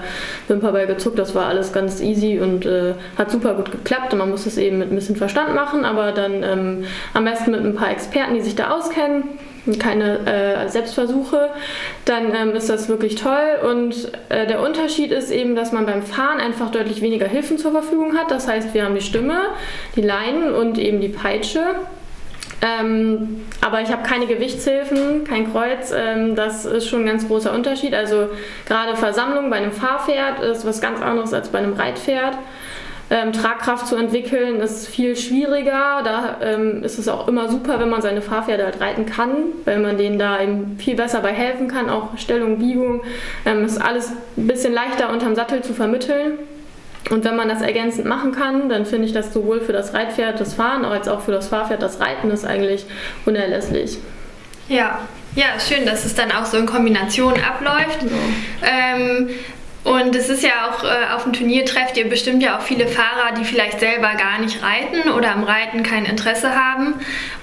Wimper 0.48 0.72
bei 0.72 0.86
gezuckt, 0.86 1.18
das 1.18 1.34
war 1.34 1.46
alles 1.46 1.72
ganz 1.72 2.00
easy 2.00 2.38
und 2.38 2.66
äh, 2.66 2.94
hat 3.18 3.30
super 3.30 3.54
gut 3.54 3.72
geklappt. 3.72 4.12
Und 4.12 4.20
man 4.20 4.30
muss 4.30 4.46
es 4.46 4.56
eben 4.58 4.78
mit 4.78 4.92
ein 4.92 4.94
bisschen 4.94 5.16
Verstand 5.16 5.54
machen, 5.54 5.84
aber 5.84 6.12
dann 6.12 6.42
ähm, 6.42 6.84
am 7.14 7.24
besten 7.24 7.50
mit 7.50 7.60
ein 7.60 7.74
paar 7.74 7.90
Experten, 7.90 8.34
die 8.34 8.42
sich 8.42 8.54
da 8.54 8.70
auskennen 8.70 9.24
keine 9.74 10.20
äh, 10.26 10.68
Selbstversuche, 10.68 11.50
dann 12.04 12.32
ähm, 12.34 12.54
ist 12.54 12.70
das 12.70 12.88
wirklich 12.88 13.16
toll. 13.16 13.58
Und 13.68 14.12
äh, 14.28 14.46
der 14.46 14.62
Unterschied 14.62 15.10
ist 15.10 15.30
eben, 15.30 15.56
dass 15.56 15.72
man 15.72 15.86
beim 15.86 16.02
Fahren 16.02 16.38
einfach 16.38 16.70
deutlich 16.70 17.02
weniger 17.02 17.26
Hilfen 17.26 17.58
zur 17.58 17.72
Verfügung 17.72 18.16
hat. 18.16 18.30
Das 18.30 18.46
heißt, 18.46 18.74
wir 18.74 18.84
haben 18.84 18.94
die 18.94 19.00
Stimme, 19.00 19.38
die 19.96 20.02
Leinen 20.02 20.54
und 20.54 20.78
eben 20.78 21.00
die 21.00 21.08
Peitsche. 21.08 21.64
Ähm, 22.62 23.42
aber 23.60 23.82
ich 23.82 23.90
habe 23.90 24.02
keine 24.02 24.26
Gewichtshilfen, 24.26 25.24
kein 25.24 25.52
Kreuz. 25.52 25.92
Ähm, 25.94 26.34
das 26.34 26.64
ist 26.64 26.88
schon 26.88 27.00
ein 27.00 27.06
ganz 27.06 27.26
großer 27.26 27.52
Unterschied. 27.52 27.94
Also 27.94 28.28
gerade 28.66 28.96
Versammlung 28.96 29.50
bei 29.50 29.56
einem 29.56 29.72
Fahrpferd 29.72 30.40
ist 30.40 30.66
was 30.66 30.80
ganz 30.80 31.02
anderes 31.02 31.32
als 31.32 31.50
bei 31.50 31.58
einem 31.58 31.74
Reitpferd. 31.74 32.38
Ähm, 33.08 33.32
Tragkraft 33.32 33.86
zu 33.86 33.94
entwickeln 33.94 34.60
ist 34.60 34.88
viel 34.88 35.16
schwieriger. 35.16 36.00
Da 36.02 36.38
ähm, 36.42 36.82
ist 36.82 36.98
es 36.98 37.06
auch 37.06 37.28
immer 37.28 37.48
super, 37.48 37.78
wenn 37.78 37.88
man 37.88 38.02
seine 38.02 38.20
Fahrpferde 38.20 38.64
halt 38.64 38.80
reiten 38.80 39.06
kann, 39.06 39.30
weil 39.64 39.78
man 39.78 39.96
denen 39.96 40.18
da 40.18 40.40
eben 40.40 40.76
viel 40.78 40.96
besser 40.96 41.20
bei 41.20 41.32
helfen 41.32 41.68
kann. 41.68 41.88
Auch 41.88 42.18
Stellung, 42.18 42.58
Biegung 42.58 43.02
ähm, 43.44 43.64
ist 43.64 43.78
alles 43.78 44.12
ein 44.36 44.46
bisschen 44.48 44.72
leichter 44.72 45.10
unterm 45.12 45.36
Sattel 45.36 45.62
zu 45.62 45.72
vermitteln. 45.72 46.38
Und 47.10 47.24
wenn 47.24 47.36
man 47.36 47.48
das 47.48 47.62
ergänzend 47.62 48.06
machen 48.06 48.32
kann, 48.32 48.68
dann 48.68 48.84
finde 48.84 49.06
ich 49.06 49.12
das 49.12 49.32
sowohl 49.32 49.60
für 49.60 49.72
das 49.72 49.94
Reitpferd 49.94 50.40
das 50.40 50.54
Fahren 50.54 50.84
als 50.84 51.08
auch 51.08 51.20
für 51.20 51.32
das 51.32 51.48
Fahrpferd 51.48 51.82
das 51.82 52.00
Reiten 52.00 52.30
ist 52.30 52.44
eigentlich 52.44 52.84
unerlässlich. 53.24 53.98
Ja, 54.68 55.00
Ja, 55.36 55.60
schön, 55.60 55.84
dass 55.84 56.04
es 56.06 56.14
dann 56.14 56.32
auch 56.32 56.46
so 56.46 56.56
in 56.56 56.66
Kombination 56.66 57.34
abläuft. 57.34 58.02
Ja. 58.02 58.68
Ähm, 58.96 59.28
und 59.84 60.16
es 60.16 60.28
ist 60.28 60.42
ja 60.42 60.50
auch 60.68 60.82
äh, 60.82 61.14
auf 61.14 61.22
dem 61.22 61.32
Turnier 61.32 61.64
trefft 61.64 61.96
ihr 61.96 62.08
bestimmt 62.08 62.42
ja 62.42 62.58
auch 62.58 62.62
viele 62.62 62.88
Fahrer, 62.88 63.34
die 63.38 63.44
vielleicht 63.44 63.78
selber 63.78 64.14
gar 64.14 64.40
nicht 64.40 64.60
reiten 64.60 65.10
oder 65.10 65.32
am 65.32 65.44
Reiten 65.44 65.84
kein 65.84 66.06
Interesse 66.06 66.56
haben. 66.56 66.94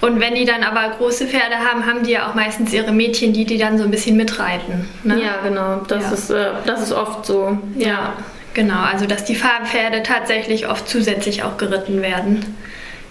Und 0.02 0.20
wenn 0.20 0.36
die 0.36 0.44
dann 0.44 0.62
aber 0.64 0.94
große 0.98 1.28
Pferde 1.28 1.56
haben, 1.60 1.86
haben 1.86 2.04
die 2.04 2.12
ja 2.12 2.28
auch 2.28 2.34
meistens 2.34 2.74
ihre 2.74 2.92
Mädchen, 2.92 3.32
die 3.32 3.46
die 3.46 3.58
dann 3.58 3.78
so 3.78 3.86
ein 3.86 3.92
bisschen 3.92 4.18
mitreiten. 4.18 4.90
Ne? 5.04 5.22
Ja, 5.22 5.38
genau. 5.42 5.84
Das, 5.88 6.04
ja. 6.04 6.12
Ist, 6.12 6.30
äh, 6.32 6.48
das 6.66 6.82
ist 6.82 6.92
oft 6.92 7.26
so. 7.26 7.58
Ja. 7.78 7.88
ja, 7.88 8.14
genau. 8.54 8.82
Also 8.82 9.06
dass 9.06 9.26
die 9.26 9.36
Farbenpferde 9.36 10.04
tatsächlich 10.04 10.68
oft 10.68 10.88
zusätzlich 10.88 11.44
auch 11.44 11.58
geritten 11.58 12.02
werden. 12.02 12.56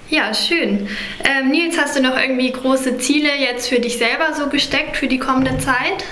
Ja, 0.09 0.35
schön. 0.35 0.89
Ähm, 1.25 1.51
Nils, 1.51 1.79
hast 1.79 1.97
du 1.97 2.03
noch 2.03 2.19
irgendwie 2.19 2.53
große 2.53 2.99
Ziele 2.99 3.31
jetzt 3.39 3.69
für 3.69 3.81
dich 3.81 3.97
selber 3.97 4.35
so 4.37 4.49
gesteckt 4.49 4.97
für 4.97 5.07
die 5.07 5.19
kommende 5.19 5.57
Zeit? 5.59 6.05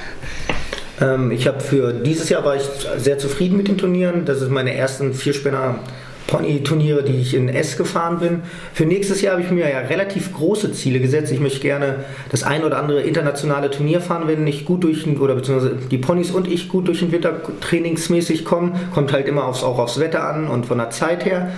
Ähm, 1.01 1.31
ich 1.31 1.47
habe 1.47 1.61
für 1.61 1.93
dieses 1.93 2.29
Jahr 2.29 2.45
war 2.45 2.57
ich 2.57 2.63
sehr 2.97 3.19
zufrieden 3.19 3.57
mit 3.57 3.69
den 3.69 3.77
Turnieren. 3.77 4.25
Das 4.25 4.41
ist 4.41 4.51
meine 4.51 4.75
ersten 4.75 5.13
Vierspänner 5.13 5.81
Pony-Turniere, 6.27 7.03
die 7.03 7.17
ich 7.21 7.35
in 7.35 7.49
S 7.49 7.77
gefahren 7.77 8.21
bin. 8.21 8.43
Für 8.73 8.85
nächstes 8.85 9.21
Jahr 9.21 9.33
habe 9.33 9.43
ich 9.43 9.51
mir 9.51 9.69
ja 9.69 9.79
relativ 9.81 10.33
große 10.33 10.73
Ziele 10.73 11.01
gesetzt. 11.01 11.33
Ich 11.33 11.41
möchte 11.41 11.61
gerne 11.61 12.05
das 12.31 12.43
ein 12.43 12.65
oder 12.65 12.79
andere 12.79 13.03
internationale 13.03 13.71
Turnier 13.71 14.01
fahren, 14.01 14.25
wenn 14.27 14.47
ich 14.47 14.65
gut 14.65 14.85
durch 14.85 15.07
oder 15.07 15.35
beziehungsweise 15.35 15.77
die 15.91 15.99
Ponys 15.99 16.31
und 16.31 16.47
ich 16.47 16.69
gut 16.69 16.89
durch 16.89 17.01
den 17.01 17.13
Winter 17.13 17.41
trainingsmäßig 17.61 18.45
kommen. 18.45 18.73
Kommt 18.95 19.13
halt 19.13 19.27
immer 19.27 19.45
aufs, 19.45 19.63
auch 19.63 19.79
aufs 19.79 19.99
Wetter 19.99 20.25
an 20.29 20.49
und 20.49 20.67
von 20.67 20.79
der 20.79 20.91
Zeit 20.91 21.25
her. 21.25 21.51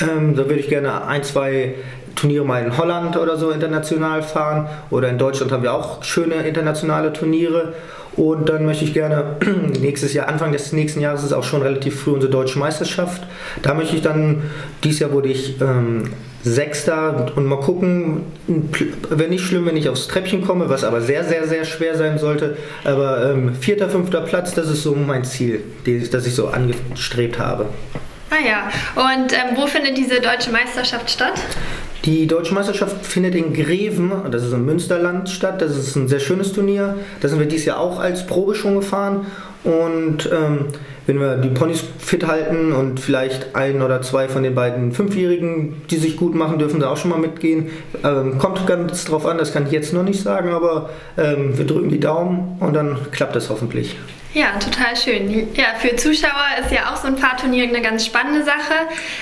Ähm, 0.00 0.34
da 0.36 0.44
würde 0.44 0.60
ich 0.60 0.68
gerne 0.68 1.06
ein, 1.06 1.22
zwei 1.22 1.74
Turniere 2.16 2.44
mal 2.44 2.62
in 2.64 2.76
Holland 2.76 3.16
oder 3.16 3.36
so 3.36 3.50
international 3.50 4.22
fahren. 4.22 4.68
Oder 4.90 5.08
in 5.08 5.18
Deutschland 5.18 5.52
haben 5.52 5.62
wir 5.62 5.74
auch 5.74 6.02
schöne 6.04 6.34
internationale 6.36 7.12
Turniere. 7.12 7.74
Und 8.16 8.48
dann 8.48 8.66
möchte 8.66 8.84
ich 8.84 8.92
gerne 8.92 9.36
nächstes 9.80 10.12
Jahr, 10.14 10.28
Anfang 10.28 10.52
des 10.52 10.72
nächsten 10.72 11.00
Jahres 11.00 11.22
ist 11.22 11.32
auch 11.32 11.44
schon 11.44 11.62
relativ 11.62 12.00
früh 12.00 12.12
unsere 12.12 12.32
deutsche 12.32 12.58
Meisterschaft. 12.58 13.22
Da 13.62 13.74
möchte 13.74 13.96
ich 13.96 14.02
dann, 14.02 14.42
dieses 14.82 15.00
Jahr 15.00 15.12
wurde 15.12 15.28
ich 15.28 15.60
ähm, 15.60 16.10
Sechster 16.42 17.32
und 17.36 17.46
mal 17.46 17.60
gucken, 17.60 18.22
wenn 19.10 19.30
nicht 19.30 19.44
schlimm, 19.44 19.66
wenn 19.66 19.76
ich 19.76 19.88
aufs 19.88 20.08
Treppchen 20.08 20.42
komme, 20.44 20.70
was 20.70 20.84
aber 20.84 21.02
sehr, 21.02 21.24
sehr, 21.24 21.46
sehr 21.46 21.64
schwer 21.64 21.96
sein 21.96 22.18
sollte. 22.18 22.56
Aber 22.84 23.30
ähm, 23.30 23.54
vierter, 23.54 23.90
fünfter 23.90 24.22
Platz, 24.22 24.54
das 24.54 24.68
ist 24.70 24.82
so 24.82 24.94
mein 24.94 25.24
Ziel, 25.24 25.62
das 26.10 26.26
ich 26.26 26.34
so 26.34 26.48
angestrebt 26.48 27.38
habe. 27.38 27.66
Ah 28.30 28.36
ja, 28.46 28.70
und 28.96 29.32
ähm, 29.32 29.56
wo 29.56 29.66
findet 29.66 29.98
diese 29.98 30.20
deutsche 30.20 30.50
Meisterschaft 30.50 31.10
statt? 31.10 31.34
Die 32.10 32.26
Deutsche 32.26 32.54
Meisterschaft 32.54 33.06
findet 33.06 33.36
in 33.36 33.54
Greven, 33.54 34.10
das 34.32 34.42
ist 34.44 34.52
im 34.52 34.66
Münsterland, 34.66 35.28
statt. 35.28 35.62
Das 35.62 35.76
ist 35.76 35.94
ein 35.94 36.08
sehr 36.08 36.18
schönes 36.18 36.52
Turnier. 36.52 36.96
Da 37.20 37.28
sind 37.28 37.38
wir 37.38 37.46
dieses 37.46 37.66
Jahr 37.66 37.78
auch 37.78 38.00
als 38.00 38.26
Probe 38.26 38.56
schon 38.56 38.74
gefahren. 38.74 39.26
Und 39.62 40.28
ähm, 40.32 40.64
wenn 41.06 41.20
wir 41.20 41.36
die 41.36 41.50
Ponys 41.50 41.84
fit 42.00 42.26
halten 42.26 42.72
und 42.72 42.98
vielleicht 42.98 43.54
ein 43.54 43.80
oder 43.80 44.02
zwei 44.02 44.28
von 44.28 44.42
den 44.42 44.56
beiden 44.56 44.90
Fünfjährigen, 44.90 45.82
die 45.88 45.98
sich 45.98 46.16
gut 46.16 46.34
machen, 46.34 46.58
dürfen 46.58 46.80
da 46.80 46.90
auch 46.90 46.96
schon 46.96 47.12
mal 47.12 47.20
mitgehen. 47.20 47.68
Ähm, 48.02 48.38
kommt 48.38 48.66
ganz 48.66 49.04
drauf 49.04 49.24
an, 49.24 49.38
das 49.38 49.52
kann 49.52 49.66
ich 49.66 49.72
jetzt 49.72 49.92
noch 49.92 50.02
nicht 50.02 50.20
sagen, 50.20 50.48
aber 50.48 50.90
ähm, 51.16 51.56
wir 51.56 51.64
drücken 51.64 51.90
die 51.90 52.00
Daumen 52.00 52.56
und 52.58 52.74
dann 52.74 52.98
klappt 53.12 53.36
das 53.36 53.50
hoffentlich. 53.50 53.96
Ja, 54.32 54.52
total 54.60 54.94
schön. 54.94 55.48
Ja, 55.54 55.74
für 55.80 55.96
Zuschauer 55.96 56.30
ist 56.60 56.70
ja 56.70 56.92
auch 56.92 56.96
so 56.96 57.08
ein 57.08 57.18
Fahrturnier 57.18 57.64
eine 57.64 57.80
ganz 57.80 58.06
spannende 58.06 58.44
Sache. 58.44 58.74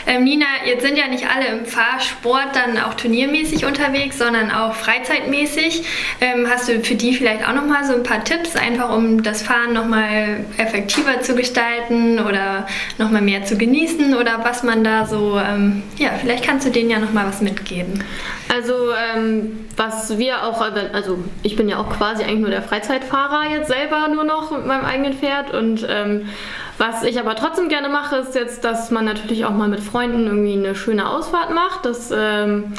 Ähm, 0.07 0.25
Nina, 0.25 0.44
jetzt 0.66 0.83
sind 0.85 0.99
ja 0.99 1.09
nicht 1.09 1.25
alle 1.27 1.47
im 1.47 1.64
Fahrsport 1.64 2.49
dann 2.55 2.79
auch 2.79 2.92
turniermäßig 2.92 3.64
unterwegs, 3.64 4.18
sondern 4.18 4.51
auch 4.51 4.75
freizeitmäßig. 4.75 5.85
Ähm, 6.21 6.47
hast 6.51 6.68
du 6.68 6.85
für 6.85 6.94
die 6.94 7.14
vielleicht 7.14 7.49
auch 7.49 7.55
nochmal 7.55 7.87
so 7.87 7.94
ein 7.94 8.03
paar 8.03 8.23
Tipps, 8.23 8.55
einfach 8.55 8.94
um 8.94 9.23
das 9.23 9.40
Fahren 9.40 9.73
nochmal 9.73 10.44
effektiver 10.59 11.23
zu 11.23 11.35
gestalten 11.35 12.18
oder 12.18 12.66
nochmal 12.99 13.23
mehr 13.23 13.47
zu 13.47 13.57
genießen 13.57 14.14
oder 14.14 14.44
was 14.44 14.62
man 14.62 14.85
da 14.85 15.07
so, 15.07 15.38
ähm, 15.38 15.85
ja, 15.97 16.11
vielleicht 16.21 16.44
kannst 16.44 16.66
du 16.66 16.71
denen 16.71 16.90
ja 16.90 16.99
nochmal 16.99 17.27
was 17.27 17.40
mitgeben. 17.40 18.05
Also, 18.51 18.75
ähm, 18.92 19.66
was 19.77 20.18
wir 20.18 20.44
auch, 20.44 20.61
also 20.61 21.18
ich 21.42 21.55
bin 21.57 21.68
ja 21.68 21.79
auch 21.79 21.90
quasi 21.90 22.25
eigentlich 22.25 22.40
nur 22.40 22.51
der 22.51 22.62
Freizeitfahrer 22.62 23.51
jetzt 23.51 23.68
selber 23.68 24.09
nur 24.09 24.25
noch 24.25 24.51
mit 24.51 24.66
meinem 24.66 24.85
eigenen 24.85 24.97
eigenen 24.98 25.14
Pferd. 25.14 25.54
Und 25.54 25.87
ähm, 25.88 26.28
was 26.76 27.02
ich 27.02 27.18
aber 27.18 27.34
trotzdem 27.34 27.68
gerne 27.68 27.88
mache, 27.88 28.16
ist 28.16 28.34
jetzt, 28.34 28.64
dass 28.64 28.90
man 28.90 29.04
natürlich 29.04 29.44
auch 29.44 29.52
mal 29.52 29.68
mit 29.68 29.80
Freunden 29.80 30.26
irgendwie 30.26 30.52
eine 30.52 30.74
schöne 30.74 31.08
Ausfahrt 31.08 31.52
macht. 31.52 31.84
Das 31.84 32.12
ähm, 32.16 32.72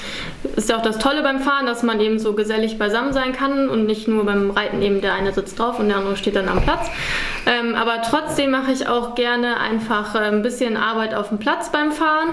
ist 0.55 0.69
ja 0.69 0.77
auch 0.77 0.81
das 0.81 0.99
Tolle 0.99 1.21
beim 1.21 1.39
Fahren, 1.39 1.65
dass 1.65 1.83
man 1.83 1.99
eben 1.99 2.19
so 2.19 2.33
gesellig 2.33 2.77
beisammen 2.77 3.13
sein 3.13 3.33
kann 3.33 3.69
und 3.69 3.85
nicht 3.85 4.07
nur 4.07 4.25
beim 4.25 4.51
Reiten 4.51 4.81
eben 4.81 5.01
der 5.01 5.13
eine 5.13 5.33
sitzt 5.33 5.59
drauf 5.59 5.79
und 5.79 5.89
der 5.89 5.97
andere 5.97 6.15
steht 6.15 6.35
dann 6.35 6.47
am 6.47 6.61
Platz. 6.61 6.89
Ähm, 7.45 7.75
aber 7.75 8.01
trotzdem 8.09 8.51
mache 8.51 8.71
ich 8.71 8.87
auch 8.87 9.15
gerne 9.15 9.59
einfach 9.59 10.15
äh, 10.15 10.19
ein 10.19 10.41
bisschen 10.41 10.77
Arbeit 10.77 11.13
auf 11.13 11.29
dem 11.29 11.39
Platz 11.39 11.71
beim 11.71 11.91
Fahren. 11.91 12.29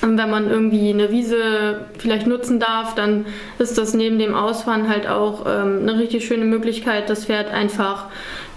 Wenn 0.00 0.30
man 0.30 0.48
irgendwie 0.48 0.90
eine 0.90 1.10
Wiese 1.10 1.86
vielleicht 1.98 2.28
nutzen 2.28 2.60
darf, 2.60 2.94
dann 2.94 3.26
ist 3.58 3.78
das 3.78 3.94
neben 3.94 4.20
dem 4.20 4.32
Ausfahren 4.32 4.88
halt 4.88 5.08
auch 5.08 5.44
ähm, 5.46 5.80
eine 5.82 5.98
richtig 5.98 6.24
schöne 6.24 6.44
Möglichkeit, 6.44 7.10
das 7.10 7.24
Pferd 7.24 7.52
einfach 7.52 8.06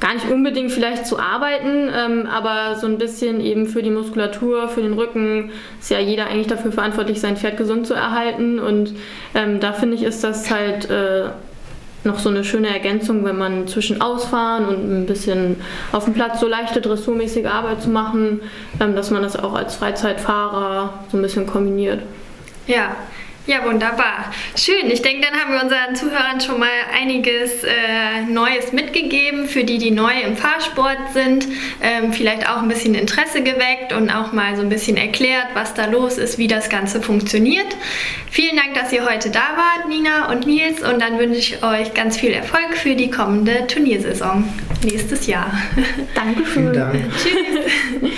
gar 0.02 0.16
nicht 0.16 0.30
unbedingt 0.30 0.72
vielleicht 0.72 1.06
zu 1.06 1.20
arbeiten, 1.20 1.90
ähm, 1.96 2.28
aber 2.28 2.76
so 2.76 2.88
ein 2.88 2.98
bisschen 2.98 3.40
eben 3.40 3.68
für 3.68 3.84
die 3.84 3.92
Muskulatur, 3.92 4.68
für 4.68 4.82
den 4.82 4.94
Rücken 4.94 5.52
ist 5.80 5.92
ja 5.92 6.00
jeder 6.00 6.26
eigentlich 6.26 6.48
dafür 6.48 6.72
verantwortlich, 6.72 7.22
sein 7.22 7.38
Pferd 7.38 7.56
gesund 7.56 7.88
zu 7.88 7.94
erhalten. 7.94 8.60
Und 8.60 8.94
ähm, 9.36 9.60
da 9.60 9.72
finde 9.74 9.96
ich, 9.96 10.04
ist 10.04 10.24
das 10.24 10.50
halt 10.50 10.90
äh, 10.90 11.30
noch 12.04 12.18
so 12.18 12.30
eine 12.30 12.44
schöne 12.44 12.70
Ergänzung, 12.70 13.24
wenn 13.26 13.38
man 13.38 13.68
zwischen 13.68 14.02
Ausfahren 14.02 14.66
und 14.66 14.92
ein 14.92 15.06
bisschen 15.06 15.58
auf 15.92 16.06
dem 16.06 16.16
Platz 16.16 16.40
so 16.40 16.48
leichte 16.48 16.82
dressurmäßige 16.82 17.46
Arbeit 17.46 17.84
zu 17.84 17.90
machen, 17.90 18.42
ähm, 18.80 18.96
dass 18.96 19.12
man 19.12 19.22
das 19.22 19.38
auch 19.38 19.54
als 19.54 19.76
Freizeitfahrer 19.76 21.06
so 21.12 21.18
ein 21.18 21.22
bisschen 21.22 21.46
kombiniert. 21.46 22.02
Ja, 22.66 22.96
ja, 23.48 23.64
wunderbar. 23.66 24.32
Schön. 24.56 24.90
Ich 24.92 25.02
denke, 25.02 25.28
dann 25.28 25.40
haben 25.40 25.54
wir 25.54 25.64
unseren 25.64 25.96
Zuhörern 25.96 26.40
schon 26.42 26.60
mal 26.60 26.70
einiges 26.96 27.64
äh, 27.64 28.22
Neues 28.30 28.72
mitgegeben, 28.72 29.48
für 29.48 29.64
die, 29.64 29.78
die 29.78 29.92
neu 29.92 30.14
im 30.26 30.38
Fahrsport 30.38 31.14
sind. 31.14 31.48
Ähm, 31.82 32.14
vielleicht 32.14 32.48
auch 32.48 32.62
ein 32.62 32.68
bisschen 32.68 32.94
Interesse 32.94 33.42
geweckt 33.42 33.94
und 33.94 34.10
auch 34.10 34.32
mal 34.32 34.56
so 34.56 34.62
ein 34.62 34.70
bisschen 34.70 34.96
erklärt, 34.96 35.48
was 35.54 35.74
da 35.74 35.86
los 35.86 36.18
ist, 36.18 36.38
wie 36.38 36.48
das 36.48 36.70
Ganze 36.70 37.02
funktioniert. 37.02 37.68
Vielen 38.30 38.56
Dank, 38.56 38.76
dass 38.76 38.94
ihr 38.94 39.06
heute 39.10 39.30
da 39.32 39.40
wart, 39.40 39.90
Nina 39.90 40.32
und 40.32 40.46
Nils. 40.46 40.82
Und 40.82 41.02
dann 41.02 41.18
wünsche 41.18 41.40
ich 41.40 41.64
euch 41.64 41.94
ganz 41.94 42.18
viel 42.18 42.32
Erfolg 42.32 42.78
für 42.78 42.96
die 42.96 43.10
kommende 43.10 43.66
Turniersaison 43.68 44.48
nächstes 44.86 45.28
Jahr. 45.28 45.52
Dankeschön. 46.16 46.46
Vielen 46.46 46.74
Dank. 46.74 46.96
Tschüss. 47.18 48.12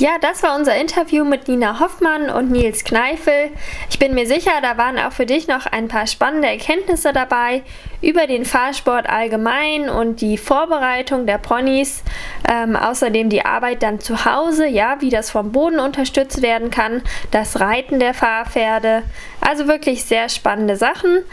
Ja, 0.00 0.10
das 0.20 0.44
war 0.44 0.54
unser 0.54 0.76
Interview 0.76 1.24
mit 1.24 1.48
Nina 1.48 1.80
Hoffmann 1.80 2.30
und 2.30 2.52
Nils 2.52 2.84
Kneifel. 2.84 3.50
Ich 3.90 3.98
bin 3.98 4.14
mir 4.14 4.28
sicher, 4.28 4.52
da 4.62 4.78
waren 4.78 4.96
auch 4.96 5.10
für 5.10 5.26
dich 5.26 5.48
noch 5.48 5.66
ein 5.66 5.88
paar 5.88 6.06
spannende 6.06 6.46
Erkenntnisse 6.46 7.12
dabei 7.12 7.62
über 8.00 8.28
den 8.28 8.44
Fahrsport 8.44 9.08
allgemein 9.08 9.90
und 9.90 10.20
die 10.20 10.38
Vorbereitung 10.38 11.26
der 11.26 11.38
Ponys. 11.38 12.04
Ähm, 12.48 12.76
außerdem 12.76 13.28
die 13.28 13.44
Arbeit 13.44 13.82
dann 13.82 13.98
zu 13.98 14.24
Hause, 14.24 14.68
ja, 14.68 15.00
wie 15.00 15.10
das 15.10 15.30
vom 15.30 15.50
Boden 15.50 15.80
unterstützt 15.80 16.42
werden 16.42 16.70
kann, 16.70 17.02
das 17.32 17.58
Reiten 17.58 17.98
der 17.98 18.14
Fahrpferde. 18.14 19.02
Also 19.40 19.66
wirklich 19.66 20.04
sehr 20.04 20.28
spannende 20.28 20.76
Sachen. 20.76 21.24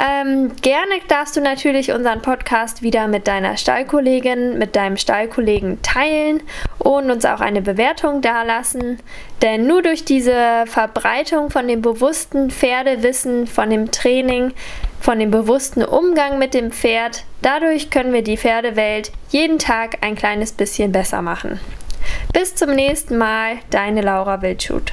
Ähm, 0.00 0.52
gerne 0.62 1.00
darfst 1.08 1.36
du 1.36 1.40
natürlich 1.40 1.90
unseren 1.90 2.22
Podcast 2.22 2.82
wieder 2.82 3.08
mit 3.08 3.26
deiner 3.26 3.56
Stallkollegin, 3.56 4.56
mit 4.56 4.76
deinem 4.76 4.96
Stallkollegen 4.96 5.82
teilen 5.82 6.42
und 6.78 7.10
uns 7.10 7.24
auch 7.24 7.40
eine 7.40 7.60
Bewertung 7.60 8.20
dalassen. 8.22 9.00
Denn 9.42 9.66
nur 9.66 9.82
durch 9.82 10.04
diese 10.04 10.64
Verbreitung 10.66 11.50
von 11.50 11.66
dem 11.66 11.82
bewussten 11.82 12.50
Pferdewissen, 12.50 13.46
von 13.46 13.70
dem 13.70 13.90
Training, 13.90 14.52
von 15.00 15.18
dem 15.18 15.30
bewussten 15.30 15.84
Umgang 15.84 16.38
mit 16.38 16.54
dem 16.54 16.70
Pferd, 16.70 17.24
dadurch 17.42 17.90
können 17.90 18.12
wir 18.12 18.22
die 18.22 18.36
Pferdewelt 18.36 19.10
jeden 19.30 19.58
Tag 19.58 19.98
ein 20.02 20.14
kleines 20.14 20.52
bisschen 20.52 20.92
besser 20.92 21.22
machen. 21.22 21.58
Bis 22.32 22.54
zum 22.54 22.70
nächsten 22.70 23.18
Mal, 23.18 23.58
deine 23.70 24.00
Laura 24.02 24.42
Wildschut. 24.42 24.92